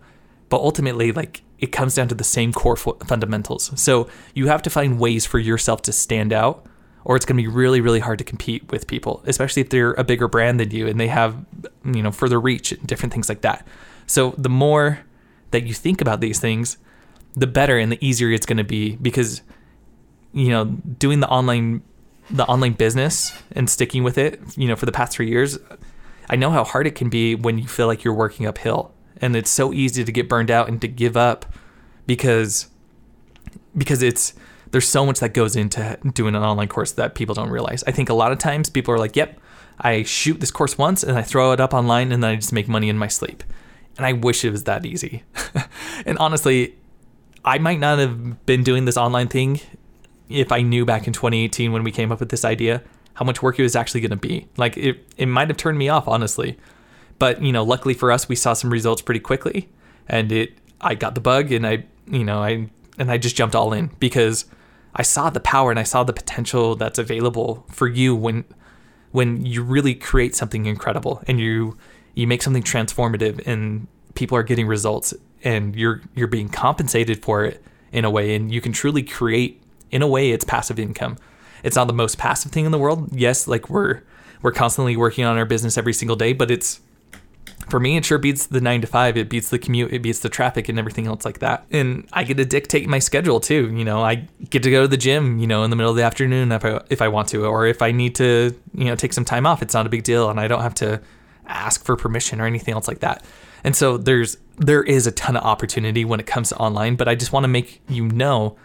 But 0.48 0.60
ultimately, 0.60 1.12
like 1.12 1.42
it 1.58 1.72
comes 1.72 1.94
down 1.94 2.08
to 2.08 2.14
the 2.14 2.24
same 2.24 2.52
core 2.52 2.76
fundamentals. 2.76 3.72
So 3.80 4.08
you 4.34 4.46
have 4.46 4.62
to 4.62 4.70
find 4.70 4.98
ways 4.98 5.26
for 5.26 5.38
yourself 5.38 5.82
to 5.82 5.92
stand 5.92 6.32
out, 6.32 6.64
or 7.04 7.16
it's 7.16 7.24
going 7.24 7.36
to 7.36 7.42
be 7.42 7.48
really, 7.48 7.80
really 7.80 8.00
hard 8.00 8.18
to 8.18 8.24
compete 8.24 8.70
with 8.70 8.86
people, 8.86 9.22
especially 9.26 9.62
if 9.62 9.70
they're 9.70 9.92
a 9.94 10.04
bigger 10.04 10.28
brand 10.28 10.60
than 10.60 10.70
you 10.70 10.86
and 10.86 11.00
they 11.00 11.08
have, 11.08 11.36
you 11.84 12.02
know, 12.02 12.12
further 12.12 12.40
reach 12.40 12.72
and 12.72 12.86
different 12.86 13.12
things 13.12 13.28
like 13.28 13.40
that. 13.40 13.66
So 14.06 14.34
the 14.38 14.48
more 14.48 15.00
that 15.50 15.64
you 15.66 15.74
think 15.74 16.00
about 16.00 16.20
these 16.20 16.38
things, 16.38 16.78
the 17.34 17.46
better 17.46 17.78
and 17.78 17.90
the 17.92 17.98
easier 18.06 18.30
it's 18.30 18.46
going 18.46 18.58
to 18.58 18.64
be 18.64 18.96
because, 18.96 19.42
you 20.32 20.50
know, 20.50 20.64
doing 20.66 21.20
the 21.20 21.28
online 21.28 21.82
the 22.30 22.44
online 22.44 22.72
business 22.72 23.32
and 23.52 23.68
sticking 23.68 24.02
with 24.02 24.18
it, 24.18 24.40
you 24.56 24.68
know, 24.68 24.76
for 24.76 24.86
the 24.86 24.92
past 24.92 25.12
three 25.12 25.28
years, 25.28 25.58
I 26.28 26.36
know 26.36 26.50
how 26.50 26.64
hard 26.64 26.86
it 26.86 26.94
can 26.94 27.08
be 27.08 27.34
when 27.34 27.58
you 27.58 27.66
feel 27.66 27.86
like 27.86 28.04
you're 28.04 28.14
working 28.14 28.46
uphill. 28.46 28.92
And 29.20 29.34
it's 29.34 29.50
so 29.50 29.72
easy 29.72 30.04
to 30.04 30.12
get 30.12 30.28
burned 30.28 30.50
out 30.50 30.68
and 30.68 30.80
to 30.80 30.88
give 30.88 31.16
up 31.16 31.46
because 32.06 32.68
because 33.76 34.02
it's 34.02 34.34
there's 34.70 34.88
so 34.88 35.06
much 35.06 35.20
that 35.20 35.34
goes 35.34 35.56
into 35.56 35.98
doing 36.14 36.34
an 36.34 36.42
online 36.42 36.68
course 36.68 36.92
that 36.92 37.14
people 37.14 37.34
don't 37.34 37.50
realize. 37.50 37.82
I 37.86 37.90
think 37.90 38.08
a 38.10 38.14
lot 38.14 38.32
of 38.32 38.38
times 38.38 38.68
people 38.68 38.94
are 38.94 38.98
like, 38.98 39.16
"Yep, 39.16 39.40
I 39.80 40.02
shoot 40.02 40.40
this 40.40 40.50
course 40.50 40.78
once 40.78 41.02
and 41.02 41.18
I 41.18 41.22
throw 41.22 41.52
it 41.52 41.60
up 41.60 41.74
online 41.74 42.12
and 42.12 42.22
then 42.22 42.30
I 42.30 42.36
just 42.36 42.52
make 42.52 42.68
money 42.68 42.88
in 42.88 42.98
my 42.98 43.08
sleep." 43.08 43.42
And 43.96 44.06
I 44.06 44.12
wish 44.12 44.44
it 44.44 44.50
was 44.50 44.64
that 44.64 44.86
easy. 44.86 45.24
and 46.06 46.16
honestly, 46.18 46.76
I 47.44 47.58
might 47.58 47.80
not 47.80 47.98
have 47.98 48.46
been 48.46 48.62
doing 48.62 48.84
this 48.84 48.96
online 48.96 49.28
thing 49.28 49.60
if 50.28 50.52
I 50.52 50.62
knew 50.62 50.84
back 50.84 51.06
in 51.06 51.12
2018 51.12 51.72
when 51.72 51.82
we 51.84 51.90
came 51.90 52.12
up 52.12 52.20
with 52.20 52.28
this 52.28 52.44
idea 52.44 52.82
how 53.18 53.24
much 53.24 53.42
work 53.42 53.58
it 53.58 53.62
was 53.62 53.74
actually 53.74 54.00
going 54.00 54.12
to 54.12 54.16
be. 54.16 54.46
Like 54.56 54.76
it, 54.76 55.04
it 55.16 55.26
might 55.26 55.48
have 55.48 55.56
turned 55.56 55.76
me 55.76 55.88
off, 55.88 56.06
honestly. 56.06 56.56
But 57.18 57.42
you 57.42 57.50
know, 57.50 57.64
luckily 57.64 57.94
for 57.94 58.12
us, 58.12 58.28
we 58.28 58.36
saw 58.36 58.52
some 58.52 58.70
results 58.70 59.02
pretty 59.02 59.20
quickly, 59.20 59.68
and 60.08 60.30
it. 60.30 60.52
I 60.80 60.94
got 60.94 61.16
the 61.16 61.20
bug, 61.20 61.50
and 61.50 61.66
I, 61.66 61.84
you 62.06 62.22
know, 62.22 62.40
I 62.40 62.70
and 62.96 63.10
I 63.10 63.18
just 63.18 63.34
jumped 63.34 63.56
all 63.56 63.72
in 63.72 63.90
because 63.98 64.44
I 64.94 65.02
saw 65.02 65.30
the 65.30 65.40
power 65.40 65.70
and 65.70 65.80
I 65.80 65.82
saw 65.82 66.04
the 66.04 66.12
potential 66.12 66.76
that's 66.76 66.98
available 66.98 67.66
for 67.70 67.88
you 67.88 68.14
when 68.14 68.44
when 69.10 69.44
you 69.44 69.64
really 69.64 69.96
create 69.96 70.36
something 70.36 70.66
incredible 70.66 71.22
and 71.26 71.40
you 71.40 71.76
you 72.14 72.28
make 72.28 72.42
something 72.42 72.62
transformative 72.62 73.44
and 73.46 73.88
people 74.14 74.36
are 74.36 74.44
getting 74.44 74.68
results 74.68 75.12
and 75.42 75.74
you're 75.74 76.02
you're 76.14 76.28
being 76.28 76.48
compensated 76.48 77.24
for 77.24 77.44
it 77.44 77.62
in 77.90 78.04
a 78.04 78.10
way 78.10 78.36
and 78.36 78.52
you 78.52 78.60
can 78.60 78.72
truly 78.72 79.02
create 79.02 79.60
in 79.90 80.02
a 80.02 80.06
way 80.06 80.30
it's 80.30 80.44
passive 80.44 80.78
income. 80.78 81.16
It's 81.62 81.76
not 81.76 81.86
the 81.86 81.92
most 81.92 82.18
passive 82.18 82.52
thing 82.52 82.64
in 82.64 82.72
the 82.72 82.78
world. 82.78 83.08
Yes, 83.12 83.48
like 83.48 83.68
we're 83.68 84.02
we're 84.42 84.52
constantly 84.52 84.96
working 84.96 85.24
on 85.24 85.36
our 85.36 85.44
business 85.44 85.76
every 85.76 85.92
single 85.92 86.16
day, 86.16 86.32
but 86.32 86.50
it's 86.50 86.80
for 87.68 87.78
me, 87.78 87.96
it 87.96 88.04
sure 88.04 88.18
beats 88.18 88.46
the 88.46 88.60
nine 88.60 88.80
to 88.80 88.86
five. 88.86 89.16
It 89.16 89.28
beats 89.28 89.50
the 89.50 89.58
commute. 89.58 89.92
It 89.92 90.00
beats 90.00 90.20
the 90.20 90.28
traffic 90.28 90.68
and 90.68 90.78
everything 90.78 91.06
else 91.06 91.24
like 91.24 91.40
that. 91.40 91.66
And 91.70 92.08
I 92.12 92.24
get 92.24 92.38
to 92.38 92.44
dictate 92.44 92.88
my 92.88 92.98
schedule 92.98 93.40
too. 93.40 93.70
You 93.74 93.84
know, 93.84 94.02
I 94.02 94.26
get 94.48 94.62
to 94.62 94.70
go 94.70 94.82
to 94.82 94.88
the 94.88 94.96
gym, 94.96 95.38
you 95.38 95.46
know, 95.46 95.64
in 95.64 95.70
the 95.70 95.76
middle 95.76 95.90
of 95.90 95.96
the 95.96 96.02
afternoon 96.02 96.50
if 96.50 96.64
I, 96.64 96.80
if 96.88 97.02
I 97.02 97.08
want 97.08 97.28
to, 97.28 97.44
or 97.44 97.66
if 97.66 97.82
I 97.82 97.92
need 97.92 98.14
to, 98.16 98.54
you 98.74 98.84
know, 98.86 98.96
take 98.96 99.12
some 99.12 99.24
time 99.24 99.46
off, 99.46 99.60
it's 99.60 99.74
not 99.74 99.86
a 99.86 99.90
big 99.90 100.02
deal. 100.02 100.30
And 100.30 100.40
I 100.40 100.48
don't 100.48 100.62
have 100.62 100.74
to 100.76 101.00
ask 101.46 101.84
for 101.84 101.96
permission 101.96 102.40
or 102.40 102.46
anything 102.46 102.72
else 102.72 102.88
like 102.88 103.00
that. 103.00 103.22
And 103.64 103.76
so 103.76 103.98
there's, 103.98 104.38
there 104.56 104.82
is 104.82 105.06
a 105.06 105.12
ton 105.12 105.36
of 105.36 105.44
opportunity 105.44 106.04
when 106.04 106.20
it 106.20 106.26
comes 106.26 106.50
to 106.50 106.56
online, 106.56 106.96
but 106.96 107.08
I 107.08 107.14
just 107.14 107.32
want 107.32 107.44
to 107.44 107.48
make 107.48 107.82
you 107.88 108.06
know 108.06 108.56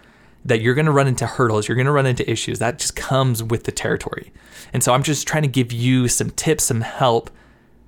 that 0.45 0.61
you're 0.61 0.73
going 0.73 0.85
to 0.85 0.91
run 0.91 1.07
into 1.07 1.25
hurdles, 1.25 1.67
you're 1.67 1.75
going 1.75 1.85
to 1.85 1.91
run 1.91 2.05
into 2.05 2.29
issues. 2.29 2.59
That 2.59 2.79
just 2.79 2.95
comes 2.95 3.41
with 3.41 3.63
the 3.63 3.71
territory. 3.71 4.31
And 4.73 4.83
so 4.83 4.93
I'm 4.93 5.03
just 5.03 5.27
trying 5.27 5.43
to 5.43 5.49
give 5.49 5.71
you 5.71 6.07
some 6.07 6.31
tips, 6.31 6.65
some 6.65 6.81
help 6.81 7.29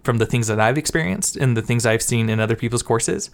from 0.04 0.20
the 0.20 0.26
things 0.26 0.48
that 0.48 0.60
I've 0.60 0.78
experienced 0.78 1.36
and 1.36 1.58
the 1.58 1.62
things 1.62 1.86
I've 1.86 2.02
seen 2.02 2.30
in 2.30 2.39
other 2.39 2.56
people's 2.56 2.84
courses. 2.84 3.30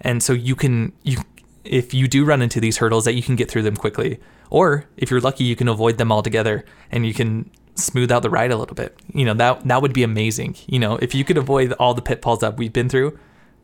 And 0.00 0.22
so 0.22 0.32
you 0.32 0.54
can 0.54 0.92
you 1.02 1.18
if 1.64 1.94
you 1.94 2.06
do 2.06 2.24
run 2.24 2.42
into 2.42 2.60
these 2.60 2.76
hurdles 2.76 3.04
that 3.06 3.14
you 3.14 3.22
can 3.22 3.36
get 3.36 3.50
through 3.50 3.62
them 3.62 3.76
quickly. 3.76 4.20
Or 4.50 4.86
if 4.96 5.10
you're 5.10 5.20
lucky 5.20 5.44
you 5.44 5.56
can 5.56 5.68
avoid 5.68 5.98
them 5.98 6.12
altogether 6.12 6.64
and 6.90 7.04
you 7.04 7.12
can 7.12 7.50
smooth 7.74 8.12
out 8.12 8.22
the 8.22 8.30
ride 8.30 8.52
a 8.52 8.56
little 8.56 8.74
bit. 8.74 8.96
You 9.12 9.24
know, 9.24 9.34
that 9.34 9.66
that 9.66 9.82
would 9.82 9.92
be 9.92 10.02
amazing. 10.02 10.56
You 10.66 10.78
know, 10.78 10.96
if 10.96 11.14
you 11.14 11.24
could 11.24 11.36
avoid 11.38 11.72
all 11.74 11.94
the 11.94 12.02
pitfalls 12.02 12.40
that 12.40 12.56
we've 12.56 12.72
been 12.72 12.88
through, 12.88 13.18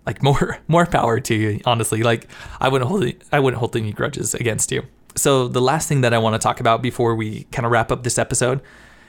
like 0.06 0.22
more 0.28 0.58
more 0.68 0.86
power 0.86 1.20
to 1.20 1.34
you 1.34 1.60
honestly. 1.64 2.02
Like 2.02 2.28
i 2.60 2.68
wouldn't 2.68 2.88
hold 2.88 3.12
i 3.32 3.40
wouldn't 3.40 3.58
hold 3.58 3.76
any 3.76 3.92
grudges 3.92 4.34
against 4.34 4.72
you. 4.72 4.84
So 5.16 5.48
the 5.48 5.60
last 5.60 5.88
thing 5.88 6.00
that 6.02 6.14
i 6.14 6.18
want 6.18 6.34
to 6.34 6.38
talk 6.38 6.60
about 6.60 6.82
before 6.82 7.14
we 7.14 7.44
kind 7.44 7.66
of 7.66 7.72
wrap 7.72 7.90
up 7.90 8.02
this 8.02 8.18
episode 8.18 8.60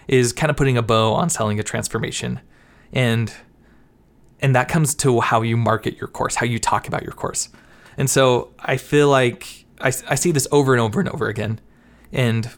is 0.08 0.34
kind 0.34 0.49
of 0.49 0.58
putting 0.58 0.77
a 0.77 0.82
bow 0.82 1.13
on 1.13 1.30
selling 1.30 1.60
a 1.60 1.63
transformation. 1.63 2.39
And 2.93 3.34
and 4.41 4.56
that 4.56 4.67
comes 4.67 4.95
to 4.95 5.21
how 5.21 5.43
you 5.43 5.56
market 5.56 5.97
your 5.97 6.08
course 6.08 6.36
how 6.36 6.45
you 6.45 6.60
talk 6.60 6.88
about 6.88 7.04
your 7.04 7.13
course. 7.13 7.49
And 7.97 8.10
so 8.10 8.54
i 8.60 8.77
feel 8.77 9.10
like 9.10 9.65
i, 9.80 9.88
I 9.88 10.15
see 10.15 10.32
this 10.32 10.47
over 10.51 10.73
and 10.73 10.82
over 10.82 10.99
and 10.99 11.10
over 11.10 11.27
again. 11.27 11.60
And 12.12 12.49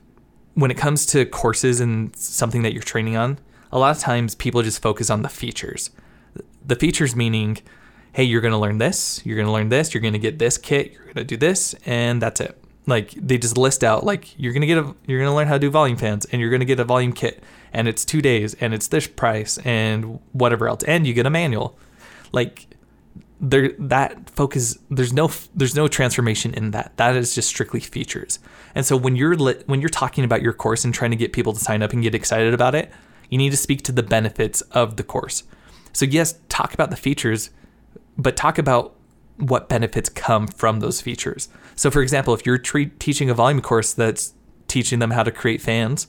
when 0.55 0.69
it 0.69 0.77
comes 0.77 1.05
to 1.07 1.25
courses 1.25 1.79
and 1.79 2.15
something 2.15 2.61
that 2.61 2.73
you're 2.73 2.83
training 2.83 3.15
on 3.15 3.39
a 3.73 3.79
lot 3.79 3.95
of 3.95 4.01
times 4.01 4.35
people 4.35 4.61
just 4.61 4.81
focus 4.81 5.09
on 5.09 5.23
the 5.23 5.29
features. 5.29 5.89
The 6.63 6.75
features 6.75 7.15
meaning 7.15 7.57
hey, 8.13 8.23
you're 8.23 8.41
going 8.41 8.53
to 8.53 8.57
learn 8.57 8.77
this, 8.77 9.21
you're 9.25 9.35
going 9.35 9.47
to 9.47 9.51
learn 9.51 9.69
this, 9.69 9.93
you're 9.93 10.01
going 10.01 10.13
to 10.13 10.19
get 10.19 10.39
this 10.39 10.57
kit, 10.57 10.93
you're 10.93 11.03
going 11.03 11.15
to 11.15 11.23
do 11.23 11.37
this, 11.37 11.75
and 11.85 12.21
that's 12.21 12.39
it. 12.39 12.57
Like 12.85 13.11
they 13.11 13.37
just 13.37 13.57
list 13.57 13.83
out 13.83 14.03
like 14.05 14.37
you're 14.37 14.51
going 14.51 14.61
to 14.61 14.67
get 14.67 14.77
a 14.77 14.93
you're 15.07 15.19
going 15.19 15.31
to 15.31 15.35
learn 15.35 15.47
how 15.47 15.53
to 15.53 15.59
do 15.59 15.69
volume 15.69 15.97
fans 15.97 16.25
and 16.25 16.41
you're 16.41 16.49
going 16.49 16.59
to 16.59 16.65
get 16.65 16.81
a 16.81 16.83
volume 16.83 17.13
kit 17.13 17.41
and 17.71 17.87
it's 17.87 18.03
2 18.03 18.21
days 18.21 18.55
and 18.55 18.73
it's 18.73 18.89
this 18.89 19.07
price 19.07 19.57
and 19.59 20.19
whatever 20.33 20.67
else 20.67 20.83
and 20.83 21.07
you 21.07 21.13
get 21.13 21.25
a 21.25 21.29
manual. 21.29 21.77
Like 22.33 22.67
there 23.39 23.73
that 23.79 24.29
focus 24.29 24.77
there's 24.89 25.13
no 25.13 25.29
there's 25.55 25.75
no 25.75 25.87
transformation 25.87 26.53
in 26.53 26.71
that. 26.71 26.91
That 26.97 27.15
is 27.15 27.33
just 27.35 27.47
strictly 27.47 27.79
features. 27.79 28.39
And 28.75 28.85
so 28.85 28.97
when 28.97 29.15
you're 29.15 29.35
li- 29.35 29.63
when 29.65 29.79
you're 29.79 29.89
talking 29.89 30.25
about 30.25 30.41
your 30.41 30.53
course 30.53 30.83
and 30.83 30.93
trying 30.93 31.11
to 31.11 31.17
get 31.17 31.31
people 31.31 31.53
to 31.53 31.59
sign 31.59 31.83
up 31.83 31.93
and 31.93 32.03
get 32.03 32.13
excited 32.13 32.53
about 32.53 32.75
it, 32.75 32.91
you 33.29 33.37
need 33.37 33.51
to 33.51 33.57
speak 33.57 33.81
to 33.83 33.91
the 33.93 34.03
benefits 34.03 34.59
of 34.71 34.97
the 34.97 35.03
course. 35.03 35.43
So 35.93 36.05
yes, 36.05 36.39
talk 36.49 36.73
about 36.73 36.89
the 36.89 36.95
features, 36.95 37.49
but 38.17 38.35
talk 38.35 38.57
about 38.57 38.95
what 39.37 39.69
benefits 39.69 40.09
come 40.09 40.47
from 40.47 40.79
those 40.79 41.01
features. 41.01 41.49
So, 41.75 41.89
for 41.89 42.01
example, 42.01 42.33
if 42.33 42.45
you're 42.45 42.57
tre- 42.57 42.91
teaching 42.99 43.29
a 43.29 43.33
volume 43.33 43.61
course 43.61 43.93
that's 43.93 44.33
teaching 44.67 44.99
them 44.99 45.11
how 45.11 45.23
to 45.23 45.31
create 45.31 45.61
fans, 45.61 46.07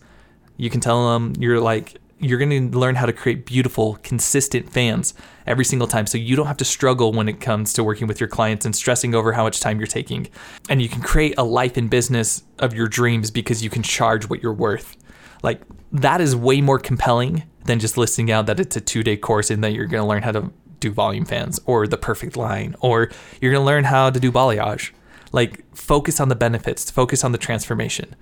you 0.56 0.70
can 0.70 0.80
tell 0.80 1.12
them 1.12 1.32
you're 1.38 1.60
like, 1.60 1.96
you're 2.20 2.38
going 2.38 2.70
to 2.70 2.78
learn 2.78 2.94
how 2.94 3.06
to 3.06 3.12
create 3.12 3.44
beautiful, 3.44 3.98
consistent 4.02 4.70
fans 4.70 5.14
every 5.46 5.64
single 5.64 5.88
time. 5.88 6.06
So 6.06 6.16
you 6.16 6.36
don't 6.36 6.46
have 6.46 6.56
to 6.58 6.64
struggle 6.64 7.12
when 7.12 7.28
it 7.28 7.40
comes 7.40 7.72
to 7.74 7.84
working 7.84 8.06
with 8.06 8.20
your 8.20 8.28
clients 8.28 8.64
and 8.64 8.74
stressing 8.74 9.14
over 9.14 9.32
how 9.32 9.42
much 9.44 9.60
time 9.60 9.78
you're 9.78 9.86
taking. 9.86 10.28
And 10.68 10.80
you 10.80 10.88
can 10.88 11.02
create 11.02 11.34
a 11.36 11.44
life 11.44 11.76
and 11.76 11.90
business 11.90 12.42
of 12.60 12.72
your 12.72 12.86
dreams 12.86 13.30
because 13.30 13.62
you 13.62 13.70
can 13.70 13.82
charge 13.82 14.28
what 14.28 14.42
you're 14.42 14.54
worth. 14.54 14.96
Like, 15.42 15.60
that 15.92 16.20
is 16.20 16.34
way 16.34 16.60
more 16.60 16.78
compelling 16.78 17.44
than 17.64 17.78
just 17.78 17.96
listing 17.96 18.30
out 18.30 18.46
that 18.46 18.60
it's 18.60 18.76
a 18.76 18.80
two 18.80 19.02
day 19.02 19.16
course 19.16 19.50
and 19.50 19.62
that 19.64 19.72
you're 19.72 19.86
going 19.86 20.02
to 20.02 20.08
learn 20.08 20.22
how 20.22 20.32
to 20.32 20.52
do 20.80 20.90
volume 20.90 21.24
fans 21.24 21.60
or 21.66 21.86
the 21.86 21.96
perfect 21.96 22.36
line, 22.36 22.76
or 22.80 23.10
you're 23.40 23.52
going 23.52 23.62
to 23.62 23.66
learn 23.66 23.84
how 23.84 24.10
to 24.10 24.20
do 24.20 24.30
balayage. 24.30 24.90
Like 25.32 25.64
focus 25.74 26.20
on 26.20 26.28
the 26.28 26.36
benefits, 26.36 26.90
focus 26.90 27.24
on 27.24 27.32
the 27.32 27.38
transformation. 27.38 28.14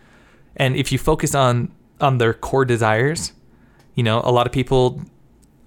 And 0.56 0.76
if 0.76 0.92
you 0.92 0.98
focus 0.98 1.34
on 1.34 1.72
on 2.00 2.18
their 2.18 2.34
core 2.34 2.64
desires, 2.64 3.32
you 3.94 4.02
know, 4.02 4.20
a 4.24 4.32
lot 4.32 4.46
of 4.46 4.52
people 4.52 5.00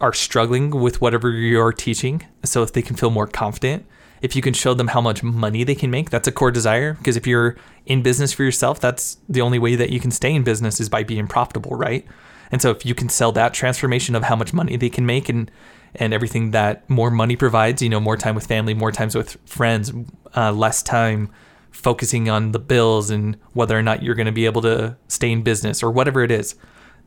are 0.02 0.14
struggling 0.14 0.72
with 0.72 1.02
whatever 1.02 1.32
you're 1.32 1.72
teaching. 1.72 2.26
So 2.44 2.64
if 2.64 2.74
they 2.74 2.82
can 2.82 2.96
feel 2.96 3.10
more 3.10 3.28
confident, 3.28 3.86
if 4.22 4.36
you 4.36 4.42
can 4.42 4.54
show 4.54 4.74
them 4.74 4.90
how 4.90 5.02
much 5.02 5.24
money 5.24 5.64
they 5.64 5.76
can 5.76 5.90
make, 5.90 6.10
that's 6.10 6.28
a 6.28 6.32
core 6.32 6.52
desire. 6.52 6.94
Because 6.94 7.16
if 7.16 7.26
you're 7.26 7.56
in 7.86 8.02
business 8.02 8.34
for 8.34 8.44
yourself, 8.44 8.80
that's 8.80 9.18
the 9.30 9.42
only 9.42 9.60
way 9.60 9.76
that 9.76 9.92
you 9.92 10.00
can 10.00 10.12
stay 10.12 10.34
in 10.34 10.44
business 10.44 10.80
is 10.80 10.90
by 10.90 11.04
being 11.04 11.28
profitable, 11.28 11.76
right? 11.76 12.06
And 12.52 12.62
so 12.62 12.72
if 12.72 12.86
you 12.86 12.96
can 12.96 13.10
sell 13.10 13.32
that 13.34 13.54
transformation 13.54 14.16
of 14.16 14.24
how 14.24 14.36
much 14.36 14.54
money 14.54 14.78
they 14.78 14.90
can 14.90 15.06
make 15.06 15.30
and 15.30 15.50
and 15.96 16.14
everything 16.14 16.52
that 16.52 16.90
more 16.90 17.12
money 17.12 17.36
provides, 17.36 17.82
you 17.82 17.90
know, 17.90 18.00
more 18.00 18.18
time 18.18 18.36
with 18.36 18.48
family, 18.48 18.74
more 18.74 18.92
times 18.92 19.16
with 19.16 19.38
friends, 19.46 19.92
uh, 20.36 20.52
less 20.52 20.84
time 20.84 21.30
focusing 21.72 22.30
on 22.30 22.52
the 22.52 22.60
bills 22.60 23.10
and 23.10 23.38
whether 23.54 23.78
or 23.78 23.84
not 23.84 24.02
you're 24.02 24.16
going 24.16 24.26
to 24.26 24.32
be 24.32 24.46
able 24.46 24.62
to 24.62 24.96
stay 25.08 25.32
in 25.32 25.44
business 25.44 25.84
or 25.84 25.92
whatever 25.92 26.24
it 26.24 26.32
is. 26.32 26.56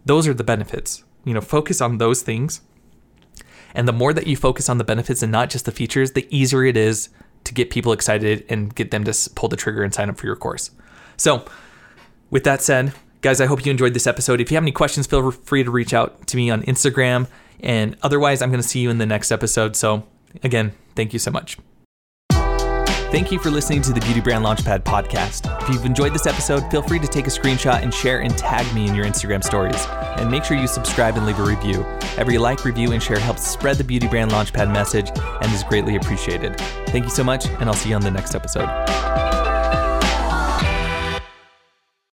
Those 0.04 0.28
are 0.28 0.34
the 0.34 0.44
benefits. 0.44 1.04
You 1.24 1.34
know, 1.34 1.40
focus 1.40 1.80
on 1.80 1.98
those 1.98 2.22
things. 2.22 2.60
And 3.74 3.86
the 3.86 3.92
more 3.92 4.12
that 4.12 4.26
you 4.26 4.36
focus 4.36 4.68
on 4.68 4.78
the 4.78 4.84
benefits 4.84 5.22
and 5.22 5.32
not 5.32 5.50
just 5.50 5.64
the 5.64 5.72
features, 5.72 6.12
the 6.12 6.26
easier 6.34 6.64
it 6.64 6.76
is 6.76 7.08
to 7.44 7.54
get 7.54 7.70
people 7.70 7.92
excited 7.92 8.44
and 8.48 8.74
get 8.74 8.90
them 8.90 9.04
to 9.04 9.30
pull 9.34 9.48
the 9.48 9.56
trigger 9.56 9.82
and 9.82 9.92
sign 9.92 10.08
up 10.08 10.18
for 10.18 10.26
your 10.26 10.36
course. 10.36 10.70
So, 11.16 11.44
with 12.30 12.44
that 12.44 12.62
said, 12.62 12.92
guys, 13.20 13.40
I 13.40 13.46
hope 13.46 13.64
you 13.64 13.70
enjoyed 13.70 13.94
this 13.94 14.06
episode. 14.06 14.40
If 14.40 14.50
you 14.50 14.56
have 14.56 14.64
any 14.64 14.72
questions, 14.72 15.06
feel 15.06 15.30
free 15.30 15.64
to 15.64 15.70
reach 15.70 15.94
out 15.94 16.26
to 16.28 16.36
me 16.36 16.50
on 16.50 16.62
Instagram. 16.62 17.26
And 17.60 17.96
otherwise, 18.02 18.42
I'm 18.42 18.50
going 18.50 18.62
to 18.62 18.68
see 18.68 18.80
you 18.80 18.90
in 18.90 18.98
the 18.98 19.06
next 19.06 19.32
episode. 19.32 19.76
So, 19.76 20.04
again, 20.42 20.72
thank 20.94 21.12
you 21.12 21.18
so 21.18 21.30
much. 21.30 21.58
Thank 23.10 23.32
you 23.32 23.38
for 23.38 23.50
listening 23.50 23.80
to 23.82 23.92
the 23.94 24.00
Beauty 24.00 24.20
Brand 24.20 24.44
Launchpad 24.44 24.84
podcast. 24.84 25.62
If 25.62 25.70
you've 25.70 25.86
enjoyed 25.86 26.12
this 26.12 26.26
episode, 26.26 26.70
feel 26.70 26.82
free 26.82 26.98
to 26.98 27.06
take 27.06 27.26
a 27.26 27.30
screenshot 27.30 27.82
and 27.82 27.92
share 27.92 28.20
and 28.20 28.36
tag 28.36 28.70
me 28.74 28.86
in 28.86 28.94
your 28.94 29.06
Instagram 29.06 29.42
stories. 29.42 29.82
And 30.18 30.30
make 30.30 30.44
sure 30.44 30.58
you 30.58 30.66
subscribe 30.66 31.16
and 31.16 31.24
leave 31.24 31.38
a 31.38 31.42
review. 31.42 31.86
Every 32.18 32.36
like, 32.36 32.66
review, 32.66 32.92
and 32.92 33.02
share 33.02 33.18
helps 33.18 33.46
spread 33.46 33.78
the 33.78 33.84
Beauty 33.84 34.08
Brand 34.08 34.30
Launchpad 34.30 34.70
message 34.70 35.10
and 35.16 35.50
is 35.54 35.64
greatly 35.64 35.96
appreciated. 35.96 36.58
Thank 36.88 37.06
you 37.06 37.10
so 37.10 37.24
much, 37.24 37.46
and 37.46 37.62
I'll 37.62 37.72
see 37.72 37.88
you 37.88 37.94
on 37.94 38.02
the 38.02 38.10
next 38.10 38.34
episode. 38.34 39.37